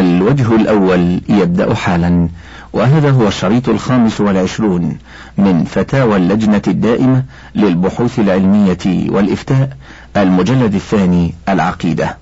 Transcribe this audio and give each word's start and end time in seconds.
الوجه 0.00 0.54
الأول 0.54 1.20
يبدأ 1.28 1.74
حالا 1.74 2.28
وهذا 2.72 3.10
هو 3.10 3.28
الشريط 3.28 3.68
الخامس 3.68 4.20
والعشرون 4.20 4.98
من 5.38 5.64
فتاوى 5.64 6.16
اللجنة 6.16 6.62
الدائمة 6.68 7.22
للبحوث 7.54 8.18
العلمية 8.18 9.10
والإفتاء 9.10 9.76
المجلد 10.16 10.74
الثاني 10.74 11.34
العقيدة. 11.48 12.16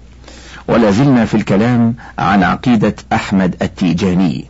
ولا 0.68 0.90
زلنا 0.90 1.24
في 1.24 1.34
الكلام 1.34 1.94
عن 2.18 2.42
عقيدة 2.42 2.94
أحمد 3.12 3.56
التيجاني. 3.62 4.44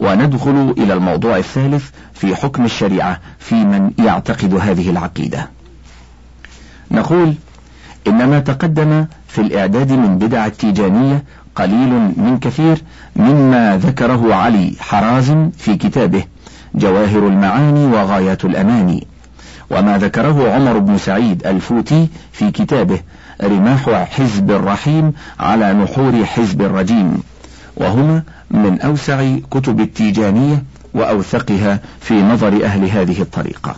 وندخل 0.00 0.74
إلى 0.78 0.94
الموضوع 0.94 1.36
الثالث 1.36 1.84
في 2.14 2.36
حكم 2.36 2.64
الشريعة 2.64 3.20
في 3.38 3.54
من 3.54 3.90
يعتقد 3.98 4.54
هذه 4.54 4.90
العقيدة. 4.90 5.50
نقول 6.90 7.34
إن 8.06 8.28
ما 8.28 8.38
تقدم 8.38 9.06
في 9.28 9.40
الإعداد 9.40 9.92
من 9.92 10.18
بدع 10.18 10.46
التيجانية 10.46 11.24
قليل 11.60 11.90
من 12.16 12.38
كثير 12.40 12.82
مما 13.16 13.76
ذكره 13.76 14.34
علي 14.34 14.72
حرازم 14.80 15.50
في 15.58 15.76
كتابه 15.76 16.24
جواهر 16.74 17.26
المعاني 17.28 17.86
وغايات 17.86 18.44
الأماني 18.44 19.06
وما 19.70 19.98
ذكره 19.98 20.52
عمر 20.52 20.78
بن 20.78 20.98
سعيد 20.98 21.46
الفوتي 21.46 22.08
في 22.32 22.50
كتابه 22.50 23.00
رماح 23.42 23.90
حزب 23.90 24.50
الرحيم 24.50 25.12
على 25.40 25.72
نحور 25.72 26.24
حزب 26.24 26.62
الرجيم. 26.62 27.22
وهما 27.76 28.22
من 28.50 28.80
أوسع 28.80 29.36
كتب 29.50 29.80
التيجانية 29.80 30.62
وأوثقها 30.94 31.80
في 32.00 32.22
نظر 32.22 32.64
أهل 32.64 32.84
هذه 32.84 33.22
الطريقة. 33.22 33.76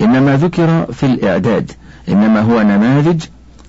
إنما 0.00 0.36
ذكر 0.36 0.86
في 0.92 1.06
الإعداد 1.06 1.72
إنما 2.08 2.40
هو 2.40 2.62
نماذج 2.62 3.24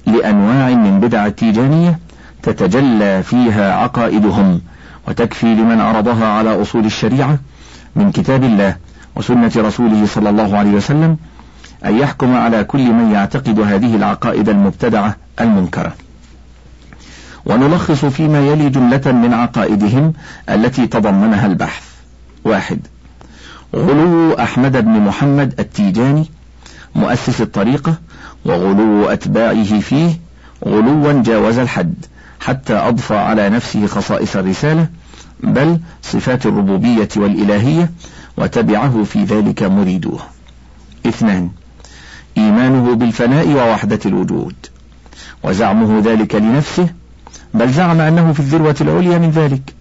لأنواع 0.05 0.69
من 0.69 0.99
بدع 0.99 1.25
التيجانية 1.25 1.99
تتجلى 2.43 3.23
فيها 3.23 3.73
عقائدهم 3.73 4.61
وتكفي 5.07 5.55
لمن 5.55 5.81
عرضها 5.81 6.27
على 6.27 6.61
أصول 6.61 6.85
الشريعة 6.85 7.39
من 7.95 8.11
كتاب 8.11 8.43
الله 8.43 8.75
وسنة 9.15 9.51
رسوله 9.57 10.05
صلى 10.05 10.29
الله 10.29 10.57
عليه 10.57 10.71
وسلم 10.71 11.17
أن 11.85 11.97
يحكم 11.97 12.35
على 12.35 12.63
كل 12.63 12.93
من 12.93 13.11
يعتقد 13.11 13.59
هذه 13.59 13.95
العقائد 13.95 14.49
المبتدعة 14.49 15.15
المنكرة. 15.41 15.93
ونلخص 17.45 18.05
فيما 18.05 18.47
يلي 18.47 18.69
جملة 18.69 19.11
من 19.11 19.33
عقائدهم 19.33 20.13
التي 20.49 20.87
تضمنها 20.87 21.45
البحث. 21.45 21.83
واحد 22.43 22.79
غلو 23.75 24.33
أحمد 24.33 24.85
بن 24.85 24.91
محمد 24.91 25.53
التيجاني 25.59 26.29
مؤسس 26.95 27.41
الطريقة 27.41 27.95
وغلو 28.45 29.09
أتباعه 29.09 29.79
فيه 29.79 30.19
غلوا 30.65 31.21
جاوز 31.23 31.57
الحد. 31.59 31.93
حتى 32.41 32.73
أضفى 32.73 33.15
على 33.15 33.49
نفسه 33.49 33.87
خصائص 33.87 34.35
الرسالة 34.35 34.87
بل 35.43 35.79
صفات 36.03 36.45
الربوبية 36.45 37.09
والإلهية 37.15 37.91
وتبعه 38.37 39.03
في 39.03 39.23
ذلك 39.23 39.63
مريدوه. 39.63 40.19
اثنان 41.05 41.49
إيمانه 42.37 42.95
بالفناء 42.95 43.47
ووحدة 43.47 43.99
الوجود 44.05 44.55
وزعمه 45.43 46.01
ذلك 46.05 46.35
لنفسه 46.35 46.89
بل 47.53 47.69
زعم 47.71 48.01
أنه 48.01 48.33
في 48.33 48.39
الذروة 48.39 48.75
العليا 48.81 49.17
من 49.17 49.31
ذلك 49.31 49.73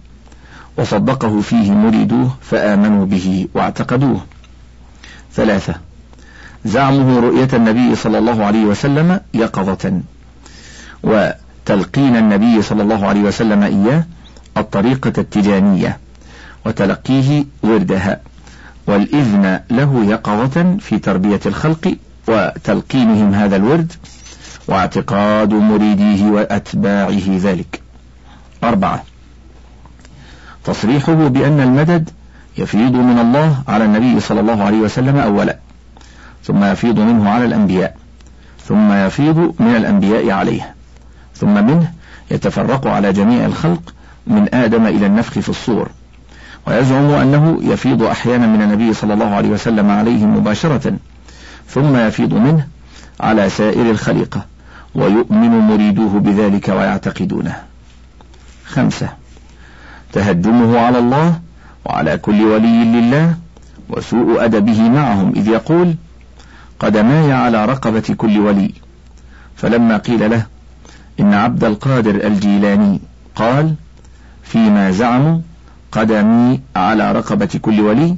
وصدقه 0.77 1.41
فيه 1.41 1.71
مريدوه 1.71 2.37
فآمنوا 2.41 3.05
به 3.05 3.47
واعتقدوه. 3.53 4.21
ثلاثة 5.33 5.75
زعمه 6.65 7.19
رؤية 7.19 7.47
النبي 7.53 7.95
صلى 7.95 8.17
الله 8.17 8.45
عليه 8.45 8.65
وسلم 8.65 9.19
يقظة 9.33 10.01
وتلقين 11.71 12.15
النبي 12.15 12.61
صلى 12.61 12.83
الله 12.83 13.07
عليه 13.07 13.21
وسلم 13.21 13.63
إياه 13.63 14.03
الطريقة 14.57 15.13
التجانية 15.17 15.99
وتلقيه 16.65 17.45
وردها 17.63 18.19
والإذن 18.87 19.59
له 19.69 20.05
يقظة 20.05 20.77
في 20.79 20.99
تربية 20.99 21.39
الخلق 21.45 21.95
وتلقينهم 22.27 23.33
هذا 23.33 23.55
الورد 23.55 23.93
واعتقاد 24.67 25.53
مريديه 25.53 26.25
وأتباعه 26.25 27.37
ذلك. 27.37 27.81
أربعة. 28.63 29.03
تصريحه 30.63 31.27
بأن 31.27 31.59
المدد 31.59 32.09
يفيض 32.57 32.95
من 32.95 33.19
الله 33.19 33.63
على 33.67 33.85
النبي 33.85 34.19
صلى 34.19 34.39
الله 34.39 34.63
عليه 34.63 34.77
وسلم 34.77 35.17
أولا 35.17 35.57
ثم 36.43 36.63
يفيض 36.63 36.99
منه 36.99 37.29
على 37.29 37.45
الأنبياء 37.45 37.95
ثم 38.65 38.93
يفيض 38.93 39.53
من 39.59 39.75
الأنبياء 39.75 40.29
عليه. 40.31 40.80
ثم 41.41 41.53
منه 41.65 41.91
يتفرق 42.31 42.87
على 42.87 43.13
جميع 43.13 43.45
الخلق 43.45 43.93
من 44.27 44.55
آدم 44.55 44.85
إلى 44.85 45.05
النفخ 45.05 45.39
في 45.39 45.49
الصور. 45.49 45.89
ويزعم 46.67 47.09
أنه 47.09 47.59
يفيض 47.61 48.03
أحيانا 48.03 48.47
من 48.47 48.61
النبي 48.61 48.93
صلى 48.93 49.13
الله 49.13 49.35
عليه 49.35 49.49
وسلم 49.49 49.89
عليه 49.91 50.25
مباشرة 50.25 50.93
ثم 51.67 51.95
يفيض 51.95 52.33
منه 52.33 52.67
على 53.19 53.49
سائر 53.49 53.91
الخليقة 53.91 54.45
ويؤمن 54.95 55.49
مريدوه 55.49 56.19
بذلك 56.19 56.69
ويعتقدونه. 56.69 57.55
خمسة 58.65 59.09
تهدمه 60.13 60.79
على 60.79 60.99
الله 60.99 61.39
وعلى 61.85 62.17
كل 62.17 62.41
ولي 62.41 62.83
لله 62.83 63.35
وسوء 63.89 64.45
أدبه 64.45 64.89
معهم 64.89 65.33
إذ 65.35 65.47
يقول 65.47 65.95
قدماي 66.79 67.33
على 67.33 67.65
رقبة 67.65 68.15
كل 68.17 68.39
ولي. 68.39 68.73
فلما 69.55 69.97
قيل 69.97 70.29
له 70.29 70.45
إن 71.19 71.33
عبد 71.33 71.63
القادر 71.63 72.27
الجيلاني 72.27 72.99
قال 73.35 73.75
فيما 74.43 74.91
زعموا 74.91 75.39
قدمي 75.91 76.61
على 76.75 77.11
رقبة 77.11 77.59
كل 77.61 77.81
ولي. 77.81 78.17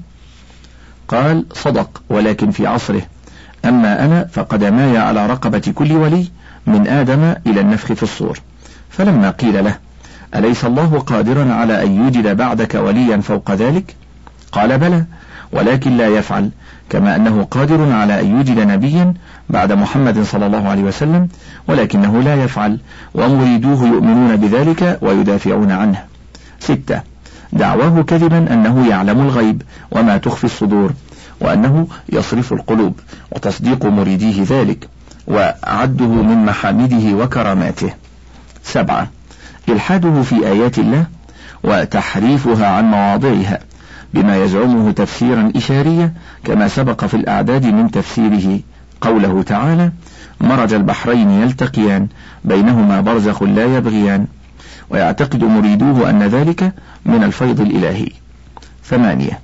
قال 1.07 1.45
صدق 1.53 2.01
ولكن 2.09 2.51
في 2.51 2.67
عصره. 2.67 3.01
أما 3.65 4.05
أنا 4.05 4.27
فقدماي 4.33 4.97
على 4.97 5.27
رقبة 5.27 5.73
كل 5.75 5.91
ولي 5.91 6.27
من 6.67 6.87
آدم 6.87 7.33
إلى 7.47 7.61
النفخ 7.61 7.93
في 7.93 8.03
الصور. 8.03 8.39
فلما 8.89 9.29
قيل 9.29 9.63
له 9.63 9.77
أليس 10.35 10.65
الله 10.65 10.99
قادرا 10.99 11.53
على 11.53 11.83
أن 11.83 12.03
يوجد 12.03 12.37
بعدك 12.37 12.75
وليا 12.75 13.17
فوق 13.17 13.51
ذلك؟ 13.51 13.95
قال 14.51 14.77
بلى 14.77 15.05
ولكن 15.51 15.97
لا 15.97 16.07
يفعل 16.07 16.49
كما 16.89 17.15
أنه 17.15 17.43
قادر 17.51 17.91
على 17.91 18.21
أن 18.21 18.37
يوجد 18.37 18.59
نبيا 18.59 19.13
بعد 19.49 19.71
محمد 19.71 20.23
صلى 20.23 20.45
الله 20.45 20.69
عليه 20.69 20.83
وسلم 20.83 21.27
ولكنه 21.67 22.21
لا 22.21 22.43
يفعل 22.43 22.79
ومريدوه 23.15 23.87
يؤمنون 23.87 24.35
بذلك 24.35 24.99
ويدافعون 25.01 25.71
عنه. 25.71 26.03
ستة. 26.59 27.01
دعواه 27.53 28.01
كذبا 28.01 28.53
أنه 28.53 28.87
يعلم 28.87 29.21
الغيب 29.21 29.61
وما 29.91 30.17
تخفي 30.17 30.43
الصدور 30.43 30.91
وأنه 31.41 31.87
يصرف 32.09 32.53
القلوب 32.53 32.99
وتصديق 33.31 33.85
مريديه 33.85 34.43
ذلك 34.43 34.89
وعده 35.27 36.07
من 36.07 36.45
محامده 36.45 37.23
وكراماته. 37.23 37.93
سبعة. 38.63 39.07
إلحاده 39.69 40.21
في 40.21 40.47
آيات 40.47 40.79
الله 40.79 41.05
وتحريفها 41.63 42.67
عن 42.67 42.91
مواضعها 42.91 43.59
بما 44.13 44.43
يزعمه 44.43 44.91
تفسيرا 44.91 45.51
إشاريا 45.55 46.13
كما 46.43 46.67
سبق 46.67 47.05
في 47.05 47.13
الأعداد 47.13 47.65
من 47.65 47.91
تفسيره. 47.91 48.59
قوله 49.03 49.43
تعالى 49.43 49.91
مرج 50.41 50.73
البحرين 50.73 51.29
يلتقيان 51.29 52.07
بينهما 52.45 53.01
برزخ 53.01 53.43
لا 53.43 53.77
يبغيان 53.77 54.27
ويعتقد 54.89 55.43
مريدوه 55.43 56.09
أن 56.09 56.23
ذلك 56.23 56.73
من 57.05 57.23
الفيض 57.23 57.61
الإلهي. 57.61 58.09
ثمانية. 58.85 59.39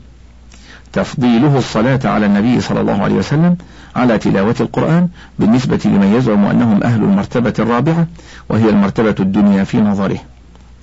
تفضيله 0.94 1.58
الصلاة 1.58 2.00
على 2.04 2.26
النبي 2.26 2.62
صلى 2.62 2.82
الله 2.82 3.04
عليه 3.04 3.16
وسلم 3.16 3.58
على 3.96 4.18
تلاوة 4.18 4.56
القرآن 4.60 5.10
بالنسبة 5.40 5.80
لمن 5.86 6.14
يزعم 6.18 6.46
أنهم 6.46 6.84
أهل 6.84 7.04
المرتبة 7.04 7.54
الرابعة 7.60 8.08
وهي 8.50 8.70
المرتبة 8.70 9.16
الدنيا 9.20 9.64
في 9.64 9.82
نظره. 9.82 10.20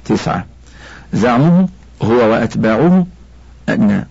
تسعة. 0.04 0.44
زعمه 1.12 1.68
هو 2.02 2.30
وأتباعه 2.30 3.06
أن 3.68 4.04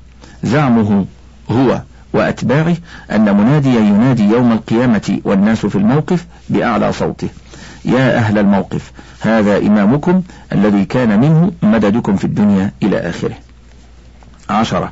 زعمه 0.44 1.06
هو 1.52 1.82
وأتباعه 2.16 2.76
أن 3.12 3.38
مناديا 3.38 3.80
ينادي 3.80 4.24
يوم 4.24 4.52
القيامة 4.52 5.20
والناس 5.24 5.66
في 5.66 5.76
الموقف 5.76 6.26
بأعلى 6.50 6.94
صوته. 6.94 7.30
يا 7.86 8.18
أهل 8.18 8.38
الموقف 8.38 8.92
هذا 9.20 9.58
إمامكم 9.58 10.22
الذي 10.52 10.86
كان 10.86 11.20
منه 11.20 11.52
مددكم 11.64 12.16
في 12.16 12.26
الدنيا 12.26 12.72
إلى 12.84 12.98
آخره. 12.98 13.36
عشرة 14.50 14.92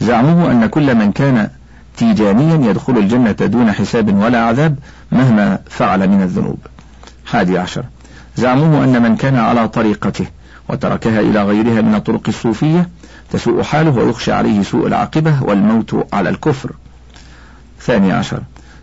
زعمه 0.00 0.50
أن 0.50 0.66
كل 0.66 0.94
من 0.94 1.12
كان 1.12 1.50
تيجانيا 1.96 2.70
يدخل 2.70 2.98
الجنة 2.98 3.32
دون 3.32 3.72
حساب 3.72 4.14
ولا 4.14 4.44
عذاب 4.44 4.78
مهما 5.12 5.58
فعل 5.70 6.08
من 6.08 6.22
الذنوب. 6.22 6.58
حادي 7.26 7.58
عشر 7.58 7.84
زعمه 8.36 8.84
أن 8.84 9.02
من 9.02 9.16
كان 9.16 9.36
على 9.36 9.68
طريقته 9.68 10.26
وتركها 10.72 11.20
إلى 11.20 11.44
غيرها 11.44 11.80
من 11.80 11.94
الطرق 11.94 12.22
الصوفية 12.28 12.88
تسوء 13.30 13.62
حاله 13.62 13.90
ويخشى 13.90 14.32
عليه 14.32 14.62
سوء 14.62 14.86
العاقبة 14.86 15.42
والموت 15.42 16.06
على 16.12 16.28
الكفر. 16.28 16.72
ثاني 17.80 18.12
عشر. 18.12 18.40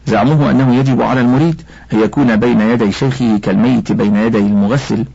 زعمه 0.08 0.52
أنه 0.52 0.76
يجب 0.76 1.02
على 1.02 1.22
المريد 1.22 1.62
أن 1.94 2.00
يكون 2.00 2.36
بين 2.36 2.62
يدي 2.62 2.92
شيخه 2.92 3.38
كالميت 3.38 3.92
بين 3.92 4.16
يدي 4.16 4.38
المغسل 4.38 5.06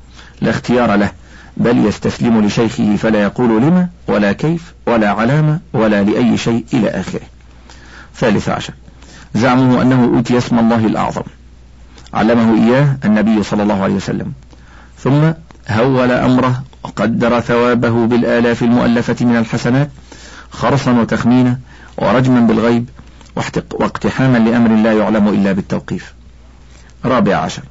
لا 0.40 0.50
اختيار 0.50 0.94
له 0.94 1.10
بل 1.56 1.86
يستسلم 1.86 2.46
لشيخه 2.46 2.96
فلا 2.96 3.22
يقول 3.22 3.62
لما 3.62 3.88
ولا 4.08 4.32
كيف 4.32 4.74
ولا 4.86 5.10
علامة 5.10 5.60
ولا 5.72 6.02
لأي 6.02 6.36
شيء 6.36 6.64
إلى 6.72 6.88
آخره. 6.88 7.20
ثالث 8.16 8.48
عشر. 8.48 8.74
زعمه 9.34 9.82
أنه 9.82 10.04
أوتي 10.04 10.38
اسم 10.38 10.58
الله 10.58 10.86
الأعظم. 10.86 11.22
علمه 12.14 12.54
إياه 12.54 12.96
النبي 13.04 13.42
صلى 13.42 13.62
الله 13.62 13.82
عليه 13.82 13.94
وسلم. 13.94 14.32
ثم 14.98 15.32
هول 15.70 16.10
أمره 16.10 16.62
وقدر 16.84 17.40
ثوابه 17.40 18.06
بالآلاف 18.06 18.62
المؤلفة 18.62 19.24
من 19.24 19.36
الحسنات 19.36 19.90
خرصا 20.50 20.92
وتخمينا 20.92 21.58
ورجما 21.98 22.40
بالغيب 22.40 22.88
واقتحاما 23.72 24.38
لأمر 24.38 24.70
لا 24.82 24.92
يعلم 24.92 25.28
إلا 25.28 25.52
بالتوقيف. 25.52 26.14
رابع 27.04 27.36
عشر. 27.36 27.62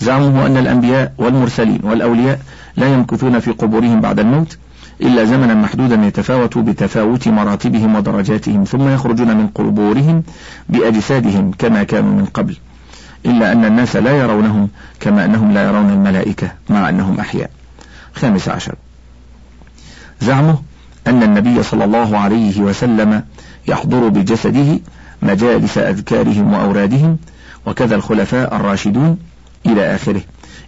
زعمه 0.00 0.46
أن 0.46 0.56
الأنبياء 0.56 1.12
والمرسلين 1.18 1.80
والأولياء 1.82 2.40
لا 2.76 2.94
يمكثون 2.94 3.38
في 3.40 3.50
قبورهم 3.50 4.00
بعد 4.00 4.20
الموت 4.20 4.58
إلا 5.00 5.24
زمنا 5.24 5.54
محدودا 5.54 5.94
يتفاوت 5.94 6.58
بتفاوت 6.58 7.28
مراتبهم 7.28 7.96
ودرجاتهم 7.96 8.64
ثم 8.64 8.88
يخرجون 8.88 9.36
من 9.36 9.46
قبورهم 9.46 10.22
بأجسادهم 10.68 11.50
كما 11.58 11.82
كانوا 11.82 12.12
من 12.12 12.24
قبل. 12.24 12.56
إلا 13.26 13.52
أن 13.52 13.64
الناس 13.64 13.96
لا 13.96 14.18
يرونهم 14.18 14.68
كما 15.00 15.24
أنهم 15.24 15.52
لا 15.52 15.64
يرون 15.64 15.90
الملائكة 15.90 16.52
مع 16.68 16.88
أنهم 16.88 17.20
أحياء. 17.20 17.50
خامس 18.14 18.48
عشر. 18.48 18.74
زعمه 20.20 20.58
أن 21.06 21.22
النبي 21.22 21.62
صلى 21.62 21.84
الله 21.84 22.18
عليه 22.18 22.60
وسلم 22.60 23.22
يحضر 23.68 24.08
بجسده 24.08 24.78
مجالس 25.22 25.78
أذكارهم 25.78 26.52
وأورادهم 26.52 27.18
وكذا 27.66 27.94
الخلفاء 27.94 28.56
الراشدون 28.56 29.18
إلى 29.66 29.94
آخره. 29.94 30.22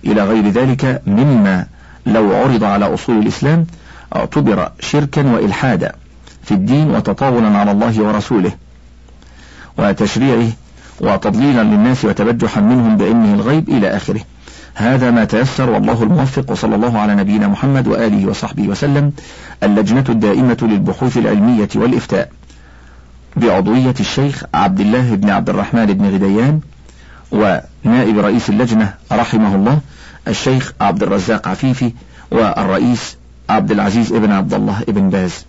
إلى 0.05 0.25
غير 0.25 0.49
ذلك 0.49 1.03
مما 1.07 1.67
لو 2.07 2.35
عرض 2.35 2.65
على 2.65 2.95
أصول 2.95 3.19
الإسلام 3.19 3.67
اعتبر 4.17 4.73
شركا 4.81 5.33
وإلحادا 5.33 5.93
في 6.43 6.55
الدين 6.55 6.91
وتطاولا 6.91 7.59
على 7.59 7.71
الله 7.71 8.03
ورسوله 8.03 8.53
وتشريعه 9.79 10.49
وتضليلا 11.03 11.63
للناس 11.63 12.05
وتبجحا 12.05 12.61
منهم 12.61 12.97
بعلمه 12.97 13.35
الغيب 13.35 13.69
إلى 13.69 13.97
آخره. 13.97 14.21
هذا 14.75 15.11
ما 15.11 15.25
تيسر 15.25 15.71
والله 15.71 16.03
الموفق 16.03 16.51
وصلى 16.51 16.75
الله 16.75 16.99
على 16.99 17.15
نبينا 17.15 17.49
محمد 17.49 17.89
وآله 17.89 18.27
وصحبه 18.27 18.69
وسلم 18.69 19.13
اللجنة 19.63 20.05
الدائمة 20.09 20.57
للبحوث 20.63 21.17
العلمية 21.17 21.69
والإفتاء. 21.75 22.31
بعضوية 23.37 23.95
الشيخ 24.01 24.45
عبد 24.55 24.81
الله 24.81 25.15
بن 25.15 25.31
عبد 25.31 25.51
الرحمن 25.51 25.87
بن 25.87 26.15
غديان 26.15 26.61
ونائب 27.33 28.19
رئيس 28.19 28.51
اللجنة 28.51 28.95
رحمه 29.13 29.55
الله 29.55 29.79
الشيخ 30.29 30.73
عبد 30.81 31.03
الرزاق 31.03 31.49
عفيفي 31.49 31.93
والرئيس 32.31 33.17
عبد 33.51 33.71
العزيز 33.71 34.13
ابن 34.13 34.33
عبد 34.33 34.55
الله 34.55 34.83
ابن 34.89 35.11
باز. 35.11 35.47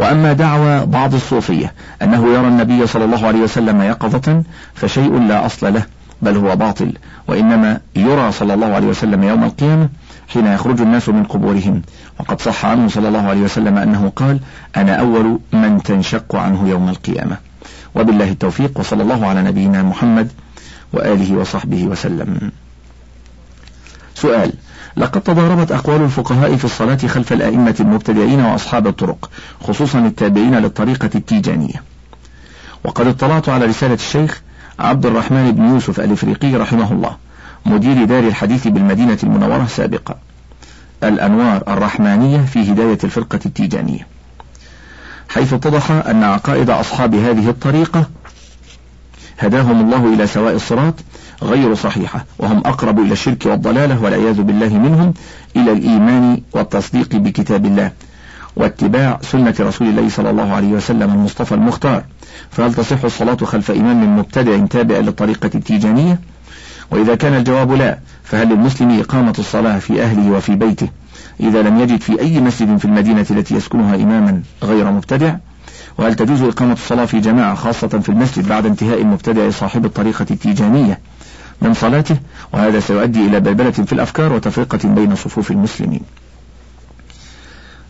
وأما 0.00 0.32
دعوى 0.32 0.86
بعض 0.86 1.14
الصوفية 1.14 1.72
أنه 2.02 2.32
يرى 2.32 2.48
النبي 2.48 2.86
صلى 2.86 3.04
الله 3.04 3.26
عليه 3.26 3.38
وسلم 3.40 3.82
يقظة 3.82 4.42
فشيء 4.74 5.18
لا 5.18 5.46
أصل 5.46 5.74
له 5.74 5.82
بل 6.22 6.36
هو 6.36 6.56
باطل 6.56 6.92
وإنما 7.28 7.80
يرى 7.96 8.32
صلى 8.32 8.54
الله 8.54 8.66
عليه 8.66 8.86
وسلم 8.86 9.22
يوم 9.22 9.44
القيامة 9.44 9.88
حين 10.28 10.46
يخرج 10.46 10.80
الناس 10.80 11.08
من 11.08 11.24
قبورهم. 11.24 11.82
وقد 12.20 12.40
صح 12.40 12.66
عنه 12.66 12.88
صلى 12.88 13.08
الله 13.08 13.28
عليه 13.28 13.40
وسلم 13.40 13.78
أنه 13.78 14.12
قال 14.16 14.40
أنا 14.76 14.94
أول 14.94 15.38
من 15.52 15.82
تنشق 15.82 16.36
عنه 16.36 16.68
يوم 16.68 16.88
القيامة 16.88 17.36
وبالله 17.94 18.30
التوفيق 18.30 18.80
وصلى 18.80 19.02
الله 19.02 19.26
على 19.26 19.42
نبينا 19.42 19.82
محمد 19.82 20.28
وآله 20.92 21.36
وصحبه 21.36 21.84
وسلم. 21.84 22.50
سؤال 24.14 24.52
لقد 24.96 25.20
تضاربت 25.20 25.72
أقوال 25.72 26.02
الفقهاء 26.02 26.56
في 26.56 26.64
الصلاة 26.64 26.96
خلف 26.96 27.32
الأئمة 27.32 27.74
المبتدعين 27.80 28.40
وأصحاب 28.40 28.86
الطرق 28.86 29.30
خصوصا 29.60 29.98
التابعين 29.98 30.54
للطريقة 30.54 31.10
التيجانية. 31.14 31.82
وقد 32.84 33.06
اطلعت 33.06 33.48
على 33.48 33.64
رسالة 33.66 33.94
الشيخ 33.94 34.42
عبد 34.78 35.06
الرحمن 35.06 35.52
بن 35.52 35.68
يوسف 35.68 36.00
الإفريقي 36.00 36.54
رحمه 36.54 36.92
الله 36.92 37.16
مدير 37.66 38.04
دار 38.04 38.22
الحديث 38.28 38.68
بالمدينة 38.68 39.18
المنورة 39.22 39.66
سابقا. 39.66 40.14
الأنوار 41.04 41.62
الرحمانية 41.68 42.40
في 42.40 42.72
هداية 42.72 42.98
الفرقة 43.04 43.40
التيجانية. 43.46 44.06
حيث 45.28 45.52
اتضح 45.52 45.90
أن 45.90 46.24
عقائد 46.24 46.70
أصحاب 46.70 47.14
هذه 47.14 47.48
الطريقة 47.48 48.06
هداهم 49.40 49.80
الله 49.80 50.14
إلى 50.14 50.26
سواء 50.26 50.54
الصراط 50.54 50.94
غير 51.42 51.74
صحيحة 51.74 52.24
وهم 52.38 52.58
أقرب 52.58 52.98
إلى 52.98 53.12
الشرك 53.12 53.46
والضلالة 53.46 54.02
والعياذ 54.02 54.42
بالله 54.42 54.78
منهم 54.78 55.14
إلى 55.56 55.72
الإيمان 55.72 56.40
والتصديق 56.52 57.16
بكتاب 57.16 57.66
الله 57.66 57.90
واتباع 58.56 59.18
سنة 59.22 59.54
رسول 59.60 59.88
الله 59.88 60.08
صلى 60.08 60.30
الله 60.30 60.52
عليه 60.52 60.68
وسلم 60.68 61.10
المصطفى 61.10 61.54
المختار. 61.54 62.04
فهل 62.50 62.74
تصح 62.74 63.04
الصلاة 63.04 63.36
خلف 63.36 63.70
إمام 63.70 64.18
مبتدع 64.18 64.66
تابع 64.66 64.98
للطريقة 64.98 65.50
التيجانية؟ 65.54 66.20
وإذا 66.90 67.14
كان 67.14 67.34
الجواب 67.34 67.72
لا 67.72 67.98
فهل 68.24 68.48
للمسلم 68.48 69.00
إقامة 69.00 69.34
الصلاة 69.38 69.78
في 69.78 70.02
أهله 70.02 70.30
وفي 70.30 70.56
بيته؟ 70.56 70.88
إذا 71.40 71.62
لم 71.62 71.80
يجد 71.80 72.00
في 72.00 72.20
أي 72.20 72.40
مسجد 72.40 72.76
في 72.76 72.84
المدينة 72.84 73.26
التي 73.30 73.54
يسكنها 73.54 73.94
إماما 73.94 74.42
غير 74.62 74.90
مبتدع 74.90 75.34
وهل 75.98 76.14
تجوز 76.14 76.42
إقامة 76.42 76.72
الصلاة 76.72 77.04
في 77.04 77.20
جماعة 77.20 77.54
خاصة 77.54 77.88
في 77.88 78.08
المسجد 78.08 78.48
بعد 78.48 78.66
انتهاء 78.66 79.00
المبتدع 79.00 79.50
صاحب 79.50 79.84
الطريقة 79.84 80.26
التيجانية 80.30 80.98
من 81.62 81.74
صلاته؟ 81.74 82.16
وهذا 82.52 82.80
سيؤدي 82.80 83.26
إلى 83.26 83.40
بلبلة 83.40 83.70
في 83.70 83.92
الأفكار 83.92 84.32
وتفرقة 84.32 84.88
بين 84.88 85.14
صفوف 85.14 85.50
المسلمين. 85.50 86.00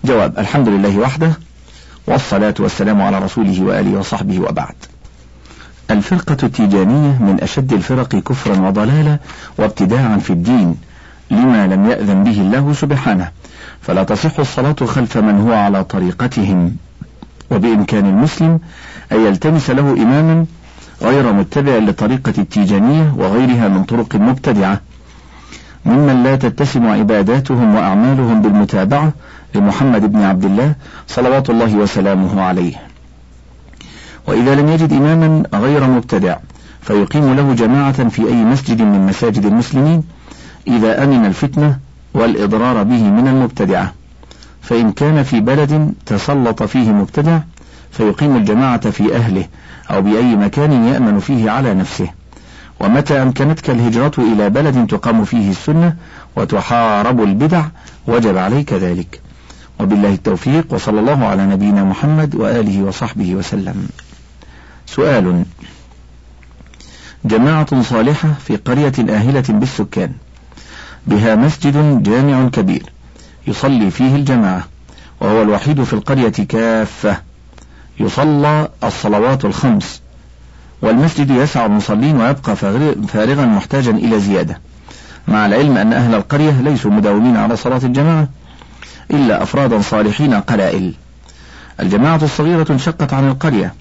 جواب 0.04 0.38
الحمد 0.38 0.68
لله 0.68 0.98
وحده 0.98 1.32
والصلاة 2.06 2.54
والسلام 2.58 3.02
على 3.02 3.18
رسوله 3.18 3.62
وآله 3.62 3.98
وصحبه 3.98 4.40
وبعد. 4.40 4.74
الفرقة 5.90 6.36
التيجانية 6.42 7.22
من 7.22 7.38
أشد 7.42 7.72
الفرق 7.72 8.08
كفرا 8.16 8.60
وضلالا 8.60 9.18
وابتداعا 9.58 10.18
في 10.18 10.30
الدين 10.30 10.76
لما 11.30 11.66
لم 11.66 11.90
يأذن 11.90 12.24
به 12.24 12.40
الله 12.40 12.72
سبحانه. 12.72 13.30
فلا 13.80 14.02
تصح 14.04 14.38
الصلاة 14.38 14.76
خلف 14.86 15.16
من 15.18 15.40
هو 15.40 15.52
على 15.52 15.84
طريقتهم. 15.84 16.76
وبإمكان 17.50 18.06
المسلم 18.06 18.60
أن 19.12 19.26
يلتمس 19.26 19.70
له 19.70 19.92
إماما 19.92 20.46
غير 21.02 21.32
متبع 21.32 21.76
لطريقة 21.76 22.32
التيجانية 22.38 23.14
وغيرها 23.16 23.68
من 23.68 23.84
طرق 23.84 24.16
مبتدعة. 24.16 24.80
ممن 25.86 26.22
لا 26.22 26.36
تتسم 26.36 26.86
عباداتهم 26.86 27.74
وأعمالهم 27.74 28.42
بالمتابعة 28.42 29.12
لمحمد 29.54 30.12
بن 30.12 30.22
عبد 30.22 30.44
الله 30.44 30.74
صلوات 31.08 31.50
الله 31.50 31.76
وسلامه 31.76 32.42
عليه. 32.42 32.74
وإذا 34.26 34.54
لم 34.54 34.68
يجد 34.68 34.92
إماما 34.92 35.42
غير 35.54 35.86
مبتدع 35.86 36.36
فيقيم 36.80 37.34
له 37.34 37.54
جماعة 37.54 38.08
في 38.08 38.28
أي 38.28 38.44
مسجد 38.44 38.82
من 38.82 39.06
مساجد 39.06 39.46
المسلمين 39.46 40.02
إذا 40.68 41.04
أمن 41.04 41.24
الفتنة 41.24 41.78
والإضرار 42.14 42.82
به 42.82 43.02
من 43.02 43.28
المبتدعة. 43.28 43.92
فإن 44.62 44.92
كان 44.92 45.22
في 45.22 45.40
بلد 45.40 45.94
تسلط 46.06 46.62
فيه 46.62 46.92
مبتدع 46.92 47.38
فيقيم 47.90 48.36
الجماعة 48.36 48.90
في 48.90 49.16
أهله 49.16 49.48
أو 49.90 50.02
بأي 50.02 50.36
مكان 50.36 50.72
يأمن 50.72 51.18
فيه 51.18 51.50
على 51.50 51.74
نفسه. 51.74 52.08
ومتى 52.80 53.22
أمكنتك 53.22 53.70
الهجرة 53.70 54.12
إلى 54.18 54.50
بلد 54.50 54.86
تقام 54.86 55.24
فيه 55.24 55.50
السنة 55.50 55.96
وتحارب 56.36 57.22
البدع 57.22 57.64
وجب 58.06 58.36
عليك 58.36 58.72
ذلك. 58.72 59.20
وبالله 59.80 60.14
التوفيق 60.14 60.66
وصلى 60.70 61.00
الله 61.00 61.26
على 61.26 61.46
نبينا 61.46 61.84
محمد 61.84 62.34
وآله 62.34 62.82
وصحبه 62.82 63.34
وسلم. 63.34 63.88
سؤال 64.86 65.44
جماعة 67.24 67.82
صالحة 67.82 68.34
في 68.46 68.56
قرية 68.56 68.92
آهلة 69.10 69.44
بالسكان. 69.48 70.12
بها 71.06 71.36
مسجد 71.36 72.02
جامع 72.02 72.48
كبير 72.48 72.92
يصلي 73.46 73.90
فيه 73.90 74.16
الجماعة 74.16 74.64
وهو 75.20 75.42
الوحيد 75.42 75.82
في 75.82 75.92
القرية 75.92 76.28
كافة. 76.28 77.29
يصلى 78.00 78.68
الصلوات 78.84 79.44
الخمس 79.44 80.00
والمسجد 80.82 81.30
يسع 81.30 81.66
المصلين 81.66 82.16
ويبقى 82.20 82.56
فارغا 83.08 83.44
محتاجا 83.44 83.90
إلى 83.90 84.20
زيادة 84.20 84.60
مع 85.28 85.46
العلم 85.46 85.76
أن 85.76 85.92
أهل 85.92 86.14
القرية 86.14 86.60
ليسوا 86.60 86.90
مداومين 86.90 87.36
على 87.36 87.56
صلاة 87.56 87.80
الجماعة 87.84 88.28
إلا 89.10 89.42
أفرادا 89.42 89.80
صالحين 89.80 90.34
قلائل. 90.34 90.94
الجماعة 91.80 92.20
الصغيرة 92.22 92.66
انشقت 92.70 93.12
عن 93.12 93.28
القرية 93.28 93.74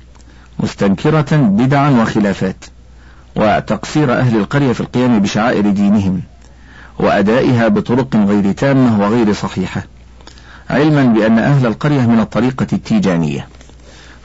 مستنكرة 0.60 1.36
بدعا 1.38 1.90
وخلافات 1.90 2.66
وتقصير 3.36 4.20
أهل 4.20 4.38
القرية 4.38 4.74
في 4.74 4.82
القيام 4.82 5.20
بشعائر 5.20 5.70
دينهم 5.70 6.22
وأدائها 7.00 7.68
بطرق 7.68 8.16
غير 8.16 8.52
تامة 8.52 9.02
وغير 9.02 9.34
صحيحة 9.34 9.84
علما 10.70 11.04
بأن 11.04 11.40
أهل 11.40 11.66
القرية 11.66 12.02
من 12.02 12.20
الطريقة 12.20 12.68
التيجانية. 12.74 13.48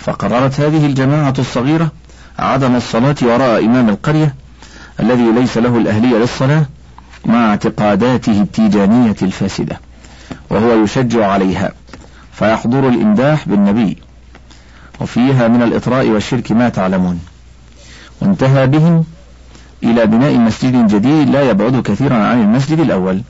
فقررت 0.04 0.60
هذه 0.60 0.86
الجماعة 0.86 1.34
الصغيرة 1.38 1.92
عدم 2.38 2.76
الصلاة 2.76 3.16
وراء 3.22 3.64
إمام 3.64 3.88
القرية 3.88 4.34
الذي 5.00 5.32
ليس 5.32 5.58
له 5.58 5.78
الأهلية 5.78 6.16
للصلاة 6.16 6.66
مع 7.26 7.50
اعتقاداته 7.50 8.42
التيجانية 8.42 9.16
الفاسدة 9.22 9.80
وهو 10.50 10.84
يشجع 10.84 11.26
عليها 11.26 11.72
فيحضر 12.32 12.88
الإمداح 12.88 13.48
بالنبي. 13.48 13.98
وفيها 15.00 15.48
من 15.48 15.62
الإطراء 15.62 16.08
والشرك 16.08 16.52
ما 16.52 16.68
تعلمون. 16.68 17.20
وانتهى 18.20 18.66
بهم 18.66 19.04
إلى 19.82 20.06
بناء 20.06 20.38
مسجد 20.38 20.86
جديد 20.86 21.30
لا 21.30 21.50
يبعد 21.50 21.82
كثيرا 21.82 22.16
عن 22.16 22.40
المسجد 22.40 22.80
الأول 22.80 23.22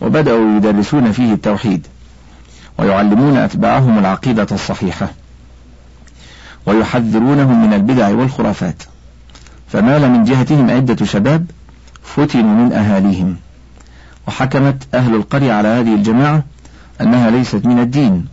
وبدأوا 0.00 0.56
يدرسون 0.56 1.12
فيه 1.12 1.32
التوحيد 1.32 1.86
ويعلمون 2.78 3.36
أتباعهم 3.36 3.98
العقيدة 3.98 4.46
الصحيحة. 4.52 5.08
ويحذرونهم 6.66 7.66
من 7.66 7.74
البدع 7.74 8.08
والخرافات. 8.08 8.82
فمال 9.68 10.10
من 10.10 10.24
جهتهم 10.24 10.70
عدة 10.70 11.04
شباب 11.06 11.46
فتنوا 12.02 12.64
من 12.64 12.72
أهاليهم. 12.72 13.36
وحكمت 14.28 14.82
أهل 14.94 15.14
القرية 15.14 15.52
على 15.52 15.68
هذه 15.68 15.94
الجماعة 15.94 16.44
أنها 17.00 17.30
ليست 17.30 17.66
من 17.66 17.78
الدين. 17.78 18.26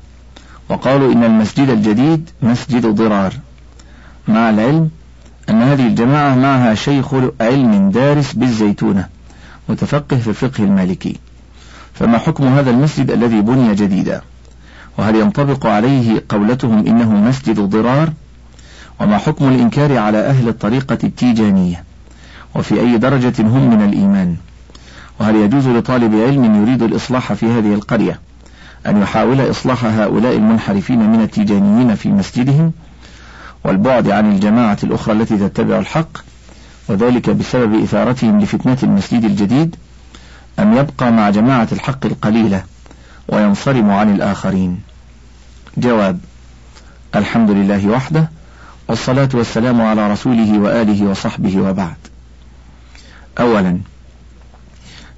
وقالوا 0.69 1.13
إن 1.13 1.23
المسجد 1.23 1.69
الجديد 1.69 2.29
مسجد 2.41 2.85
ضرار. 2.85 3.33
مع 4.27 4.49
العلم 4.49 4.89
أن 5.49 5.61
هذه 5.61 5.87
الجماعة 5.87 6.35
معها 6.35 6.75
شيخ 6.75 7.13
علم 7.41 7.89
دارس 7.91 8.33
بالزيتونة 8.33 9.07
متفقه 9.69 10.17
في 10.17 10.27
الفقه 10.27 10.63
المالكي. 10.63 11.17
فما 11.93 12.17
حكم 12.17 12.47
هذا 12.47 12.69
المسجد 12.69 13.11
الذي 13.11 13.41
بني 13.41 13.75
جديدا؟ 13.75 14.21
وهل 14.97 15.15
ينطبق 15.15 15.65
عليه 15.65 16.23
قولتهم 16.29 16.87
إنه 16.87 17.11
مسجد 17.11 17.59
ضرار 17.59 18.13
وما 18.99 19.17
حكم 19.17 19.47
الإنكار 19.47 19.97
على 19.97 20.17
أهل 20.17 20.47
الطريقة 20.47 20.97
التيجانية؟ 21.03 21.83
وفي 22.55 22.79
أي 22.79 22.97
درجة 22.97 23.33
هم 23.39 23.69
من 23.69 23.85
الإيمان؟ 23.85 24.35
وهل 25.19 25.35
يجوز 25.35 25.67
لطالب 25.67 26.15
علم 26.15 26.61
يريد 26.63 26.83
الإصلاح 26.83 27.33
في 27.33 27.45
هذه 27.45 27.73
القرية؟ 27.73 28.19
أن 28.87 29.01
يحاول 29.01 29.49
إصلاح 29.49 29.85
هؤلاء 29.85 30.35
المنحرفين 30.35 31.11
من 31.11 31.21
التيجانيين 31.21 31.95
في 31.95 32.09
مسجدهم؟ 32.09 32.71
والبعد 33.65 34.09
عن 34.09 34.31
الجماعة 34.31 34.77
الأخرى 34.83 35.13
التي 35.13 35.37
تتبع 35.37 35.79
الحق؟ 35.79 36.17
وذلك 36.89 37.29
بسبب 37.29 37.83
إثارتهم 37.83 38.39
لفتنة 38.41 38.77
المسجد 38.83 39.23
الجديد؟ 39.23 39.75
أم 40.59 40.77
يبقى 40.77 41.11
مع 41.11 41.29
جماعة 41.29 41.67
الحق 41.71 42.05
القليلة؟ 42.05 42.63
وينصرم 43.31 43.91
عن 43.91 44.15
الآخرين. 44.15 44.81
جواب 45.77 46.19
الحمد 47.15 47.51
لله 47.51 47.87
وحده 47.87 48.29
والصلاة 48.87 49.29
والسلام 49.33 49.81
على 49.81 50.11
رسوله 50.11 50.59
وآله 50.59 51.05
وصحبه 51.05 51.61
وبعد. 51.61 51.95
أولا 53.39 53.77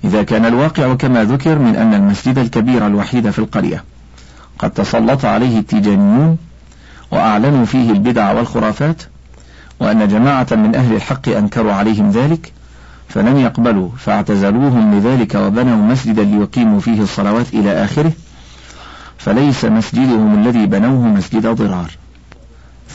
إذا 0.03 0.23
كان 0.23 0.45
الواقع 0.45 0.93
كما 0.93 1.23
ذكر 1.23 1.59
من 1.59 1.75
أن 1.75 1.93
المسجد 1.93 2.37
الكبير 2.37 2.87
الوحيد 2.87 3.29
في 3.29 3.39
القرية 3.39 3.83
قد 4.59 4.71
تسلط 4.71 5.25
عليه 5.25 5.59
التيجانيون 5.59 6.37
وأعلنوا 7.11 7.65
فيه 7.65 7.91
البدع 7.91 8.31
والخرافات 8.31 9.03
وأن 9.79 10.07
جماعة 10.07 10.47
من 10.51 10.75
أهل 10.75 10.95
الحق 10.95 11.29
أنكروا 11.29 11.73
عليهم 11.73 12.11
ذلك 12.11 12.51
فلم 13.13 13.37
يقبلوا 13.37 13.89
فاعتزلوهم 13.97 14.95
لذلك 14.95 15.35
وبنوا 15.35 15.85
مسجدا 15.85 16.23
ليقيموا 16.23 16.79
فيه 16.79 17.01
الصلوات 17.01 17.53
إلى 17.53 17.83
آخره 17.83 18.11
فليس 19.17 19.65
مسجدهم 19.65 20.39
الذي 20.39 20.65
بنوه 20.65 21.07
مسجد 21.07 21.47
ضرار. 21.47 21.91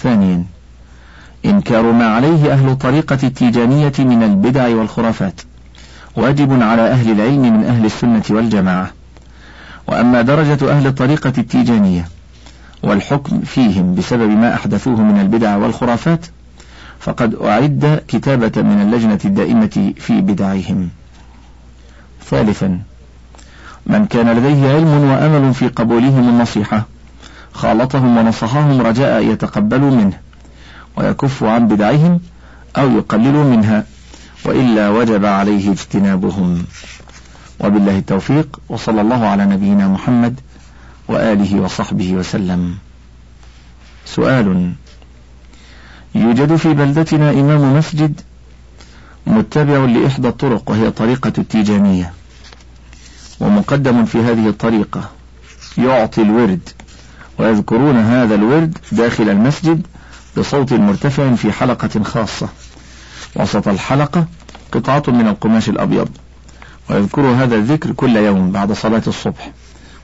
ثانيا 0.02 0.44
إنكار 1.44 1.92
ما 1.92 2.06
عليه 2.06 2.52
أهل 2.52 2.76
طريقة 2.76 3.18
التيجانية 3.22 3.92
من 3.98 4.22
البدع 4.22 4.68
والخرافات. 4.68 5.40
واجب 6.16 6.62
على 6.62 6.82
أهل 6.82 7.10
العلم 7.10 7.42
من 7.42 7.64
أهل 7.64 7.84
السنة 7.84 8.22
والجماعة. 8.30 8.90
وأما 9.86 10.22
درجة 10.22 10.70
أهل 10.70 10.86
الطريقة 10.86 11.32
التيجانية 11.38 12.08
والحكم 12.82 13.40
فيهم 13.40 13.94
بسبب 13.94 14.30
ما 14.30 14.54
أحدثوه 14.54 15.02
من 15.02 15.20
البدع 15.20 15.56
والخرافات 15.56 16.26
فقد 17.00 17.34
أعد 17.34 18.02
كتابة 18.08 18.62
من 18.62 18.82
اللجنة 18.82 19.18
الدائمة 19.24 19.92
في 19.96 20.20
بدعهم 20.20 20.88
ثالثا 22.30 22.80
من 23.86 24.06
كان 24.06 24.30
لديه 24.30 24.74
علم 24.74 25.04
وأمل 25.10 25.54
في 25.54 25.68
قبولهم 25.68 26.28
النصيحة 26.28 26.86
خالطهم 27.52 28.16
ونصحهم 28.16 28.80
رجاء 28.80 29.22
يتقبلوا 29.22 29.90
منه 29.90 30.18
ويكفوا 30.96 31.50
عن 31.50 31.68
بدعهم 31.68 32.20
أو 32.76 32.90
يقللوا 32.90 33.44
منها 33.44 33.84
وإلا 34.44 34.88
وجب 34.88 35.24
عليه 35.24 35.72
اجتنابهم. 35.72 36.64
وبالله 37.60 37.98
التوفيق 37.98 38.60
وصلى 38.68 39.00
الله 39.00 39.26
على 39.26 39.44
نبينا 39.44 39.88
محمد 39.88 40.40
وآله 41.08 41.60
وصحبه 41.60 42.12
وسلم. 42.12 42.74
سؤال 44.06 44.72
يوجد 46.18 46.56
في 46.56 46.74
بلدتنا 46.74 47.30
إمام 47.30 47.78
مسجد 47.78 48.20
متبع 49.26 49.78
لإحدى 49.84 50.28
الطرق 50.28 50.70
وهي 50.70 50.90
طريقة 50.90 51.32
التيجانية 51.38 52.12
ومقدم 53.40 54.04
في 54.04 54.18
هذه 54.18 54.48
الطريقة. 54.48 55.10
يعطي 55.78 56.22
الورد 56.22 56.68
ويذكرون 57.38 57.96
هذا 57.96 58.34
الورد 58.34 58.78
داخل 58.92 59.28
المسجد 59.28 59.86
بصوت 60.36 60.72
مرتفع 60.72 61.34
في 61.34 61.52
حلقة 61.52 62.02
خاصة. 62.02 62.48
وسط 63.36 63.68
الحلقة 63.68 64.26
قطعة 64.72 65.02
من 65.08 65.28
القماش 65.28 65.68
الأبيض. 65.68 66.08
ويذكر 66.90 67.22
هذا 67.22 67.56
الذكر 67.56 67.92
كل 67.92 68.16
يوم 68.16 68.52
بعد 68.52 68.72
صلاة 68.72 69.02
الصبح 69.06 69.50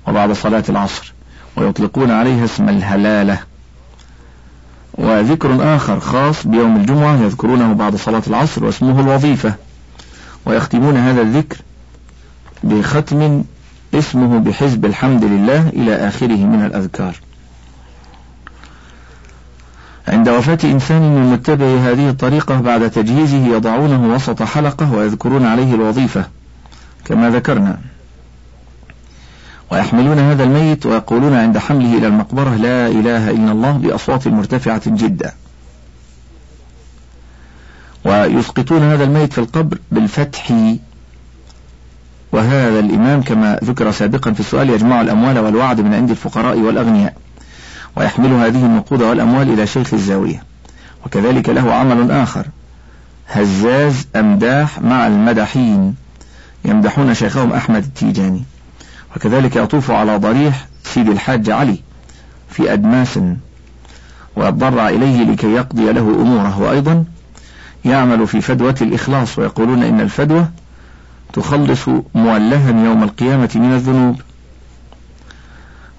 وبعد 0.09 0.33
صلاة 0.33 0.64
العصر 0.68 1.12
ويطلقون 1.56 2.11
عليها 2.11 2.44
اسم 2.44 2.68
الهلالة. 2.68 3.53
وذكر 4.98 5.76
آخر 5.76 6.00
خاص 6.00 6.46
بيوم 6.46 6.76
الجمعة 6.76 7.16
يذكرونه 7.16 7.72
بعد 7.72 7.96
صلاة 7.96 8.22
العصر 8.26 8.64
واسمه 8.64 9.00
الوظيفة 9.00 9.54
ويختمون 10.46 10.96
هذا 10.96 11.22
الذكر 11.22 11.56
بختم 12.62 13.44
اسمه 13.94 14.38
بحزب 14.38 14.84
الحمد 14.84 15.24
لله 15.24 15.68
إلى 15.68 16.08
آخره 16.08 16.36
من 16.36 16.64
الأذكار. 16.66 17.14
عند 20.08 20.28
وفاة 20.28 20.58
إنسان 20.64 21.02
من 21.02 21.32
متبع 21.32 21.66
هذه 21.66 22.08
الطريقة 22.08 22.60
بعد 22.60 22.90
تجهيزه 22.90 23.46
يضعونه 23.46 24.14
وسط 24.14 24.42
حلقة 24.42 24.92
ويذكرون 24.92 25.46
عليه 25.46 25.74
الوظيفة 25.74 26.24
كما 27.04 27.30
ذكرنا. 27.30 27.78
ويحملون 29.73 30.18
هذا 30.18 30.44
الميت 30.44 30.87
ويقولون 30.87 31.35
عند 31.35 31.59
حمله 31.59 31.99
إلى 31.99 32.06
المقبرة 32.06 32.56
لا 32.56 32.87
إله 32.88 33.30
إلا 33.30 33.52
الله 33.52 33.73
بأصوات 33.73 34.28
مرتفعة 34.28 34.83
جدا. 34.87 35.33
ويسقطون 38.04 38.83
هذا 38.83 39.04
الميت 39.04 39.33
في 39.33 39.38
القبر 39.38 39.78
بالفتح. 39.92 40.52
وهذا 42.33 42.78
الإمام 42.78 43.23
كما 43.23 43.59
ذكر 43.64 43.90
سابقا 43.90 44.33
في 44.33 44.40
السؤال 44.40 44.71
يجمع 44.71 45.00
الأموال 45.00 45.38
والوعد 45.38 45.80
من 45.80 45.94
عند 45.94 46.11
الفقراء 46.11 46.59
والأغنياء. 46.59 47.14
ويحمل 47.97 48.33
هذه 48.33 48.66
النقود 48.66 49.02
والأموال 49.02 49.50
إلى 49.50 49.66
شيخ 49.66 49.94
الزاوية. 49.94 50.42
وكذلك 51.06 51.49
له 51.49 51.75
عمل 51.75 52.11
آخر. 52.11 52.47
هزاز 53.28 54.06
أمداح 54.16 54.80
مع 54.80 55.06
المدحين. 55.06 55.94
يمدحون 56.64 57.14
شيخهم 57.14 57.52
أحمد 57.52 57.85
التيجاني. 57.85 58.44
وكذلك 59.16 59.56
يطوف 59.56 59.90
على 59.90 60.16
ضريح 60.16 60.66
سيد 60.85 61.09
الحاج 61.09 61.50
علي 61.50 61.78
في 62.49 62.73
أدماس 62.73 63.18
ويضرع 64.37 64.88
إليه 64.88 65.25
لكي 65.25 65.52
يقضي 65.52 65.92
له 65.92 66.00
أموره. 66.00 66.61
وأيضا 66.61 67.04
يعمل 67.85 68.26
في 68.26 68.40
فدوة 68.40 68.75
الإخلاص 68.80 69.38
ويقولون 69.38 69.83
إن 69.83 70.00
الفدوة 70.00 70.49
تخلص 71.33 71.88
مولها 72.14 72.85
يوم 72.85 73.02
القيامة 73.02 73.50
من 73.54 73.73
الذنوب. 73.73 74.21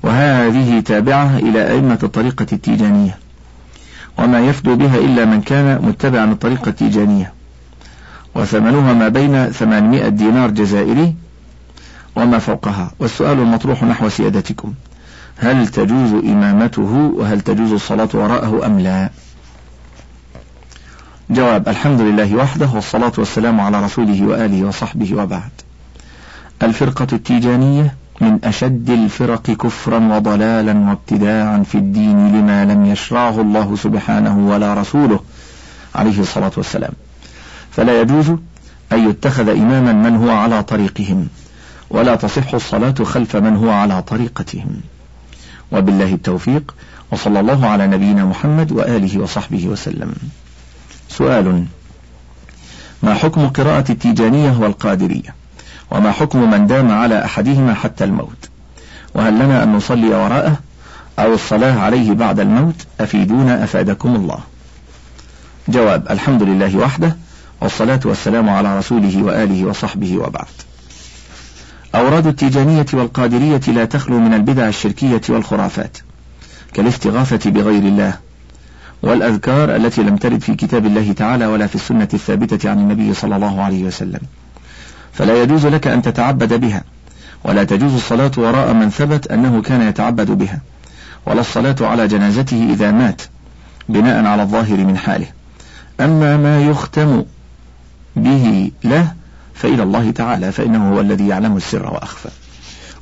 وهذه 0.03 0.79
تابعة 0.79 1.37
إلى 1.37 1.71
أئمة 1.71 1.99
الطريقة 2.03 2.45
التيجانية. 2.53 3.17
وما 4.17 4.39
يفدو 4.39 4.75
بها 4.75 4.97
إلا 4.97 5.25
من 5.25 5.41
كان 5.41 5.81
متبعا 5.81 6.31
الطريقة 6.31 6.69
التيجانية. 6.69 7.33
وثمنها 8.35 8.93
ما 8.93 9.07
بين 9.07 9.51
800 9.51 10.07
دينار 10.07 10.49
جزائري 10.49 11.15
وما 12.15 12.39
فوقها. 12.39 12.91
والسؤال 12.99 13.39
المطروح 13.39 13.83
نحو 13.83 14.09
سيادتكم. 14.09 14.73
هل 15.37 15.67
تجوز 15.67 16.13
إمامته 16.13 17.11
وهل 17.15 17.41
تجوز 17.41 17.71
الصلاة 17.71 18.09
وراءه 18.13 18.65
أم 18.65 18.79
لا؟ 18.79 19.09
جواب 21.29 21.69
الحمد 21.69 22.01
لله 22.01 22.35
وحده 22.35 22.69
والصلاة 22.73 23.11
والسلام 23.17 23.61
على 23.61 23.85
رسوله 23.85 24.25
وآله 24.27 24.67
وصحبه 24.67 25.15
وبعد. 25.15 25.51
الفرقة 26.63 27.07
التيجانية 27.13 27.95
من 28.21 28.39
أشد 28.43 28.89
الفرق 28.89 29.41
كفرا 29.41 30.15
وضلالا 30.15 30.89
وابتداعا 30.89 31.63
في 31.63 31.75
الدين 31.75 32.27
لما 32.27 32.65
لم 32.65 32.85
يشرعه 32.85 33.41
الله 33.41 33.75
سبحانه 33.75 34.49
ولا 34.49 34.73
رسوله 34.73 35.19
عليه 35.95 36.19
الصلاة 36.19 36.51
والسلام. 36.57 36.93
فلا 37.71 38.01
يجوز 38.01 38.29
أن 38.91 39.09
يتخذ 39.09 39.49
إماما 39.49 39.93
من 39.93 40.15
هو 40.15 40.29
على 40.29 40.63
طريقهم. 40.63 41.27
ولا 41.89 42.15
تصح 42.15 42.53
الصلاة 42.53 42.95
خلف 43.03 43.35
من 43.35 43.55
هو 43.55 43.69
على 43.69 44.01
طريقتهم. 44.01 44.81
وبالله 45.71 46.13
التوفيق 46.13 46.75
وصلى 47.11 47.39
الله 47.39 47.67
على 47.67 47.87
نبينا 47.87 48.25
محمد 48.25 48.71
وآله 48.71 49.19
وصحبه 49.19 49.67
وسلم. 49.67 50.13
سؤال 51.09 51.65
ما 53.03 53.13
حكم 53.13 53.47
قراءة 53.47 53.91
التيجانية 53.91 54.57
والقادرية؟ 54.59 55.35
وما 55.91 56.11
حكم 56.11 56.51
من 56.51 56.67
دام 56.67 56.91
على 56.91 57.25
أحدهما 57.25 57.73
حتى 57.73 58.03
الموت؟ 58.03 58.49
وهل 59.13 59.33
لنا 59.33 59.63
أن 59.63 59.73
نصلي 59.73 60.07
وراءه؟ 60.07 60.57
أو 61.19 61.33
الصلاة 61.33 61.79
عليه 61.79 62.11
بعد 62.11 62.39
الموت؟ 62.39 62.75
أفيدونا 62.99 63.63
أفادكم 63.63 64.15
الله. 64.15 64.39
جواب 65.67 66.07
الحمد 66.09 66.43
لله 66.43 66.77
وحده 66.77 67.15
والصلاة 67.61 67.99
والسلام 68.05 68.49
على 68.49 68.77
رسوله 68.77 69.23
وآله 69.23 69.65
وصحبه 69.65 70.17
وبعد. 70.17 70.47
أوراد 71.95 72.27
التيجانية 72.27 72.85
والقادرية 72.93 73.61
لا 73.67 73.85
تخلو 73.85 74.19
من 74.19 74.33
البدع 74.33 74.67
الشركية 74.67 75.21
والخرافات 75.29 75.97
كالاستغاثة 76.73 77.51
بغير 77.51 77.83
الله 77.83 78.13
والأذكار 79.03 79.75
التي 79.75 80.03
لم 80.03 80.17
ترد 80.17 80.41
في 80.41 80.55
كتاب 80.55 80.85
الله 80.85 81.13
تعالى 81.13 81.45
ولا 81.45 81.67
في 81.67 81.75
السنة 81.75 82.07
الثابتة 82.13 82.69
عن 82.69 82.79
النبي 82.79 83.13
صلى 83.13 83.35
الله 83.35 83.61
عليه 83.61 83.83
وسلم. 83.83 84.19
فلا 85.13 85.41
يجوز 85.43 85.65
لك 85.65 85.87
أن 85.87 86.01
تتعبد 86.01 86.53
بها 86.53 86.83
ولا 87.43 87.63
تجوز 87.63 87.93
الصلاة 87.93 88.31
وراء 88.37 88.73
من 88.73 88.89
ثبت 88.89 89.27
أنه 89.27 89.61
كان 89.61 89.81
يتعبد 89.81 90.31
بها 90.31 90.59
ولا 91.25 91.41
الصلاة 91.41 91.75
على 91.81 92.07
جنازته 92.07 92.69
إذا 92.73 92.91
مات 92.91 93.21
بناء 93.89 94.25
على 94.25 94.41
الظاهر 94.41 94.77
من 94.77 94.97
حاله. 94.97 95.27
أما 95.99 96.37
ما 96.37 96.61
يختم 96.61 97.23
به 98.15 98.71
له 98.83 99.13
فإلى 99.55 99.83
الله 99.83 100.11
تعالى 100.11 100.51
فإنه 100.51 100.93
هو 100.93 101.01
الذي 101.01 101.27
يعلم 101.27 101.57
السر 101.57 101.93
وأخفى. 101.93 102.29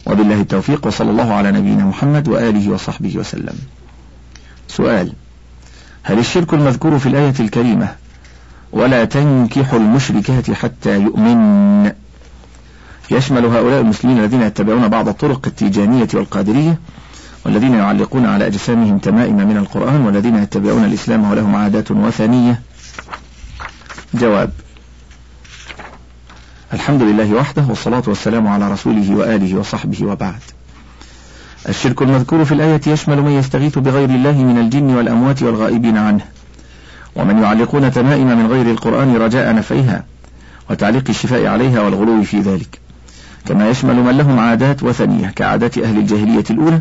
وبالله 0.05 0.41
التوفيق 0.41 0.87
وصلى 0.87 1.11
الله 1.11 1.33
على 1.33 1.51
نبينا 1.51 1.85
محمد 1.85 2.27
وآله 2.27 2.69
وصحبه 2.69 3.17
وسلم. 3.17 3.55
سؤال 4.67 5.13
هل 6.03 6.19
الشرك 6.19 6.53
المذكور 6.53 6.99
في 6.99 7.05
الآية 7.09 7.33
الكريمة 7.39 7.95
ولا 8.71 9.05
تنكحوا 9.05 9.79
المشركات 9.79 10.51
حتى 10.51 11.01
يؤمن؟ 11.01 11.91
يشمل 13.11 13.45
هؤلاء 13.45 13.81
المسلمين 13.81 14.19
الذين 14.19 14.41
يتبعون 14.41 14.87
بعض 14.87 15.07
الطرق 15.07 15.47
التيجانية 15.47 16.07
والقادرية 16.13 16.79
والذين 17.45 17.73
يعلقون 17.73 18.25
على 18.25 18.47
أجسامهم 18.47 18.97
تمائم 18.97 19.37
من 19.37 19.57
القرآن 19.57 20.01
والذين 20.01 20.35
يتبعون 20.35 20.85
الإسلام 20.85 21.31
ولهم 21.31 21.55
عادات 21.55 21.91
وثنية. 21.91 22.61
جواب 24.13 24.51
الحمد 26.73 27.01
لله 27.01 27.33
وحده 27.33 27.65
والصلاة 27.69 28.03
والسلام 28.07 28.47
على 28.47 28.71
رسوله 28.71 29.15
وآله 29.15 29.55
وصحبه 29.59 30.05
وبعد. 30.05 30.39
الشرك 31.69 32.01
المذكور 32.01 32.45
في 32.45 32.51
الآية 32.51 32.81
يشمل 32.87 33.21
من 33.21 33.31
يستغيث 33.31 33.79
بغير 33.79 34.09
الله 34.09 34.31
من 34.31 34.57
الجن 34.57 34.95
والأموات 34.95 35.43
والغائبين 35.43 35.97
عنه 35.97 36.21
ومن 37.15 37.43
يعلقون 37.43 37.91
تمائم 37.91 38.27
من 38.27 38.47
غير 38.47 38.71
القرآن 38.71 39.15
رجاء 39.15 39.55
نفعها 39.55 40.03
وتعليق 40.69 41.03
الشفاء 41.09 41.45
عليها 41.45 41.81
والغلو 41.81 42.23
في 42.23 42.39
ذلك. 42.39 42.79
كما 43.45 43.69
يشمل 43.69 43.95
من 43.95 44.17
لهم 44.17 44.39
عادات 44.39 44.83
وثنية 44.83 45.27
كعادات 45.27 45.77
أهل 45.77 45.97
الجاهلية 45.97 46.43
الأولى 46.49 46.79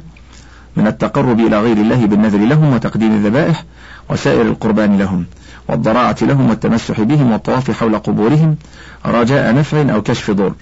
من 0.76 0.86
التقرب 0.86 1.40
إلى 1.40 1.60
غير 1.60 1.76
الله 1.76 2.06
بالنذر 2.06 2.38
لهم 2.38 2.72
وتقديم 2.72 3.12
الذبائح 3.12 3.64
وسائر 4.10 4.42
القربان 4.42 4.98
لهم. 4.98 5.24
والضراعة 5.68 6.16
لهم 6.22 6.50
والتمسح 6.50 7.00
بهم 7.00 7.32
والطواف 7.32 7.70
حول 7.70 7.98
قبورهم 7.98 8.56
رجاء 9.06 9.54
نفع 9.54 9.94
أو 9.94 10.02
كشف 10.02 10.30
ضر. 10.30 10.54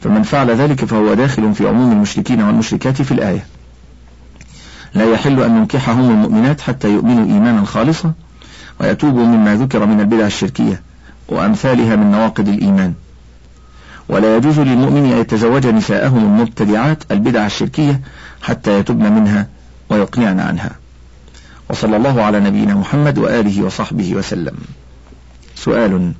فمن 0.00 0.22
فعل 0.22 0.50
ذلك 0.50 0.84
فهو 0.84 1.14
داخل 1.14 1.54
في 1.54 1.68
عموم 1.68 1.92
المشركين 1.92 2.42
والمشركات 2.42 3.02
في 3.02 3.12
الآية. 3.12 3.46
لا 4.94 5.04
يحل 5.04 5.42
أن 5.42 5.50
ننكحهم 5.50 6.10
المؤمنات 6.10 6.60
حتى 6.60 6.88
يؤمنوا 6.88 7.24
إيمانا 7.24 7.64
خالصا 7.64 8.12
ويتوبوا 8.80 9.24
مما 9.24 9.54
ذكر 9.54 9.86
من 9.86 10.00
البدع 10.00 10.26
الشركية 10.26 10.82
وأمثالها 11.28 11.96
من 11.96 12.10
نواقض 12.10 12.48
الإيمان. 12.48 12.94
ولا 14.08 14.36
يجوز 14.36 14.60
للمؤمن 14.60 15.12
أن 15.12 15.18
يتزوج 15.18 15.66
نساءهم 15.66 16.18
المبتدعات 16.18 17.04
البدع 17.10 17.46
الشركية 17.46 18.00
حتى 18.42 18.78
يتبن 18.78 19.12
منها 19.12 19.46
ويقنعن 19.90 20.40
عنها. 20.40 20.70
وصلى 21.70 21.96
الله 21.96 22.22
على 22.22 22.40
نبينا 22.40 22.74
محمد 22.74 23.18
وآله 23.18 23.62
وصحبه 23.64 24.14
وسلم. 24.14 24.54
سؤال 25.56 26.12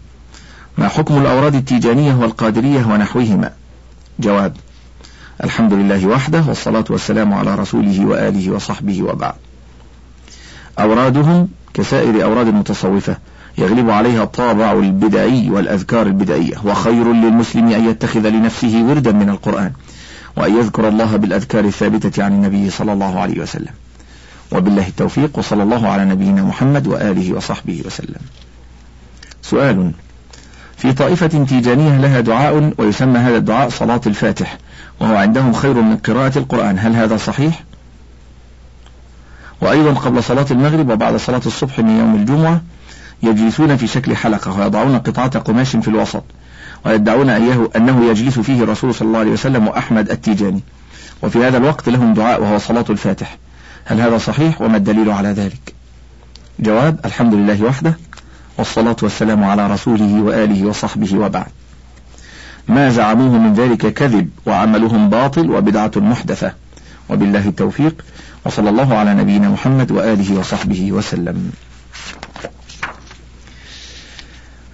ما 0.78 0.88
حكم 0.88 1.18
الأوراد 1.18 1.54
التيجانية 1.54 2.14
والقادرية 2.14 2.86
ونحوهما؟ 2.86 3.50
جواب 4.20 4.56
الحمد 5.44 5.72
لله 5.72 6.06
وحده 6.06 6.44
والصلاة 6.48 6.84
والسلام 6.90 7.34
على 7.34 7.54
رسوله 7.54 8.06
وآله 8.06 8.50
وصحبه 8.50 9.02
وبعد. 9.02 9.34
أورادهم 10.78 11.48
كسائر 11.74 12.24
أوراد 12.24 12.48
المتصوفة 12.48 13.16
يغلب 13.58 13.90
عليها 13.90 14.22
الطابع 14.22 14.72
البدعي 14.72 15.50
والأذكار 15.50 16.06
البدعية 16.06 16.54
وخير 16.64 17.12
للمسلم 17.12 17.68
أن 17.68 17.88
يتخذ 17.88 18.28
لنفسه 18.28 18.84
وردا 18.88 19.12
من 19.12 19.28
القرآن 19.28 19.72
وأن 20.36 20.56
يذكر 20.56 20.88
الله 20.88 21.16
بالأذكار 21.16 21.64
الثابتة 21.64 22.24
عن 22.24 22.32
النبي 22.32 22.70
صلى 22.70 22.92
الله 22.92 23.20
عليه 23.20 23.40
وسلم. 23.40 23.72
وبالله 24.52 24.88
التوفيق 24.88 25.38
وصلى 25.38 25.62
الله 25.62 25.88
على 25.88 26.04
نبينا 26.04 26.42
محمد 26.42 26.86
وآله 26.86 27.32
وصحبه 27.36 27.82
وسلم. 27.86 28.20
سؤال. 29.42 29.92
في 30.76 30.92
طائفة 30.92 31.44
تيجانية 31.44 32.00
لها 32.00 32.20
دعاء 32.20 32.72
ويسمى 32.78 33.18
هذا 33.18 33.36
الدعاء 33.36 33.68
صلاة 33.68 34.00
الفاتح 34.06 34.58
وهو 35.00 35.16
عندهم 35.16 35.52
خير 35.52 35.74
من 35.74 35.96
قراءة 35.96 36.38
القرآن. 36.38 36.78
هل 36.78 36.96
هذا 36.96 37.16
صحيح؟ 37.16 37.64
وأيضا 39.60 39.92
قبل 39.92 40.22
صلاة 40.22 40.46
المغرب 40.50 40.90
وبعد 40.90 41.16
صلاة 41.16 41.42
الصبح 41.46 41.78
من 41.78 41.98
يوم 41.98 42.14
الجمعة 42.14 42.60
يجلسون 43.22 43.76
في 43.76 43.86
شكل 43.86 44.16
حلقة 44.16 44.60
ويضعون 44.60 44.98
قطعة 44.98 45.38
قماش 45.38 45.76
في 45.76 45.88
الوسط 45.88 46.22
ويدعون 46.86 47.30
أيه 47.30 47.68
أنه 47.76 48.10
يجلس 48.10 48.38
فيه 48.38 48.62
الرسول 48.62 48.94
صلى 48.94 49.08
الله 49.08 49.18
عليه 49.18 49.30
وسلم 49.30 49.68
وأحمد 49.68 50.10
التيجاني. 50.10 50.60
وفي 51.22 51.44
هذا 51.44 51.56
الوقت 51.56 51.88
لهم 51.88 52.14
دعاء 52.14 52.42
وهو 52.42 52.58
صلاة 52.58 52.84
الفاتح. 52.90 53.36
هل 53.88 54.00
هذا 54.00 54.18
صحيح 54.18 54.60
وما 54.60 54.76
الدليل 54.76 55.10
على 55.10 55.28
ذلك؟ 55.28 55.74
جواب 56.58 57.00
الحمد 57.04 57.34
لله 57.34 57.62
وحده 57.62 57.98
والصلاة 58.58 58.96
والسلام 59.02 59.44
على 59.44 59.66
رسوله 59.66 60.22
وآله 60.22 60.66
وصحبه 60.66 61.18
وبعد. 61.18 61.46
ما 62.68 62.90
زعموه 62.90 63.38
من 63.38 63.54
ذلك 63.54 63.94
كذب 63.94 64.30
وعملهم 64.46 65.10
باطل 65.10 65.50
وبدعة 65.50 65.90
محدثة. 65.96 66.52
وبالله 67.08 67.48
التوفيق 67.48 68.04
وصلى 68.44 68.70
الله 68.70 68.94
على 68.94 69.14
نبينا 69.14 69.48
محمد 69.48 69.90
وآله 69.90 70.38
وصحبه 70.38 70.92
وسلم. 70.92 71.52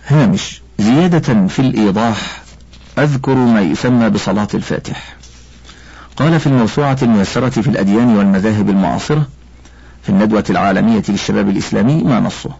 هامش 0.07 0.63
زيادة 0.79 1.47
في 1.47 1.59
الإيضاح 1.59 2.43
أذكر 2.99 3.35
ما 3.35 3.61
يسمى 3.61 4.11
بصلاة 4.11 4.49
الفاتح. 4.55 5.17
قال 6.17 6.41
في 6.41 6.47
الموسوعة 6.47 6.99
الميسرة 7.03 7.49
في 7.49 7.69
الأديان 7.69 8.17
والمذاهب 8.17 8.71
المعاصرة 8.71 9.27
في 10.03 10.09
الندوة 10.09 10.45
العالمية 10.51 11.03
للشباب 11.09 11.49
الإسلامي 11.49 12.03
ما 12.03 12.21
نصه. 12.21 12.51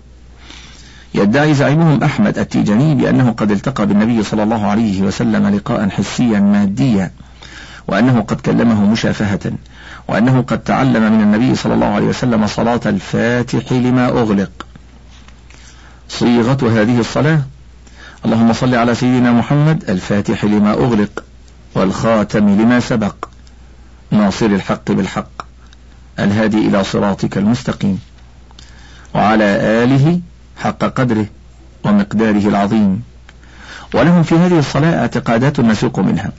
يدعي 1.15 1.55
زعيمهم 1.55 2.05
أحمد 2.05 2.39
التيجاني 2.39 2.95
بأنه 2.95 3.31
قد 3.31 3.51
التقى 3.51 3.87
بالنبي 3.87 4.23
صلى 4.23 4.43
الله 4.43 4.67
عليه 4.67 5.03
وسلم 5.03 5.49
لقاء 5.49 5.89
حسيا 5.89 6.41
ماديا 6.41 7.11
وأنه 7.89 8.21
قد 8.21 8.41
كلمه 8.41 8.87
مشافهة 8.87 9.53
وأنه 10.09 10.43
قد 10.43 10.59
تعلم 10.59 11.13
من 11.13 11.21
النبي 11.21 11.55
صلى 11.55 11.75
الله 11.75 11.87
عليه 11.87 12.07
وسلم 12.07 12.47
صلاة 12.47 12.81
الفاتح 12.87 13.73
لما 13.73 14.09
أغلق. 14.09 14.67
صيغة 16.09 16.83
هذه 16.83 17.01
الصلاة 17.01 17.43
اللهم 18.25 18.53
صل 18.53 18.75
على 18.75 18.95
سيدنا 18.95 19.33
محمد 19.33 19.91
الفاتح 19.91 20.45
لما 20.45 20.73
أغلق 20.73 21.25
والخاتم 21.75 22.49
لما 22.49 22.81
سبق. 22.81 23.32
ناصر 24.13 24.47
الحق 24.47 24.93
بالحق 24.93 25.43
الهادي 26.19 26.59
إلى 26.59 26.85
صراطك 26.85 27.39
المستقيم 27.39 28.01
وعلى 29.15 29.45
آله 29.85 30.21
حق 30.57 30.85
قدره 30.85 31.27
ومقداره 31.85 32.49
العظيم. 32.49 33.03
ولهم 33.95 34.23
في 34.23 34.35
هذه 34.35 34.59
الصلاة 34.59 35.01
اعتقادات 35.01 35.61
نسوق 35.61 35.99
منها. 35.99 36.33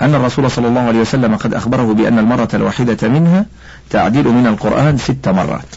أن 0.00 0.14
الرسول 0.14 0.50
صلى 0.50 0.68
الله 0.68 0.80
عليه 0.80 1.00
وسلم 1.00 1.36
قد 1.36 1.54
أخبره 1.54 1.94
بأن 1.94 2.18
المرة 2.18 2.48
الواحدة 2.54 3.08
منها 3.08 3.46
تعديل 3.90 4.28
من 4.28 4.46
القرآن 4.46 4.98
ست 4.98 5.28
مرات. 5.28 5.74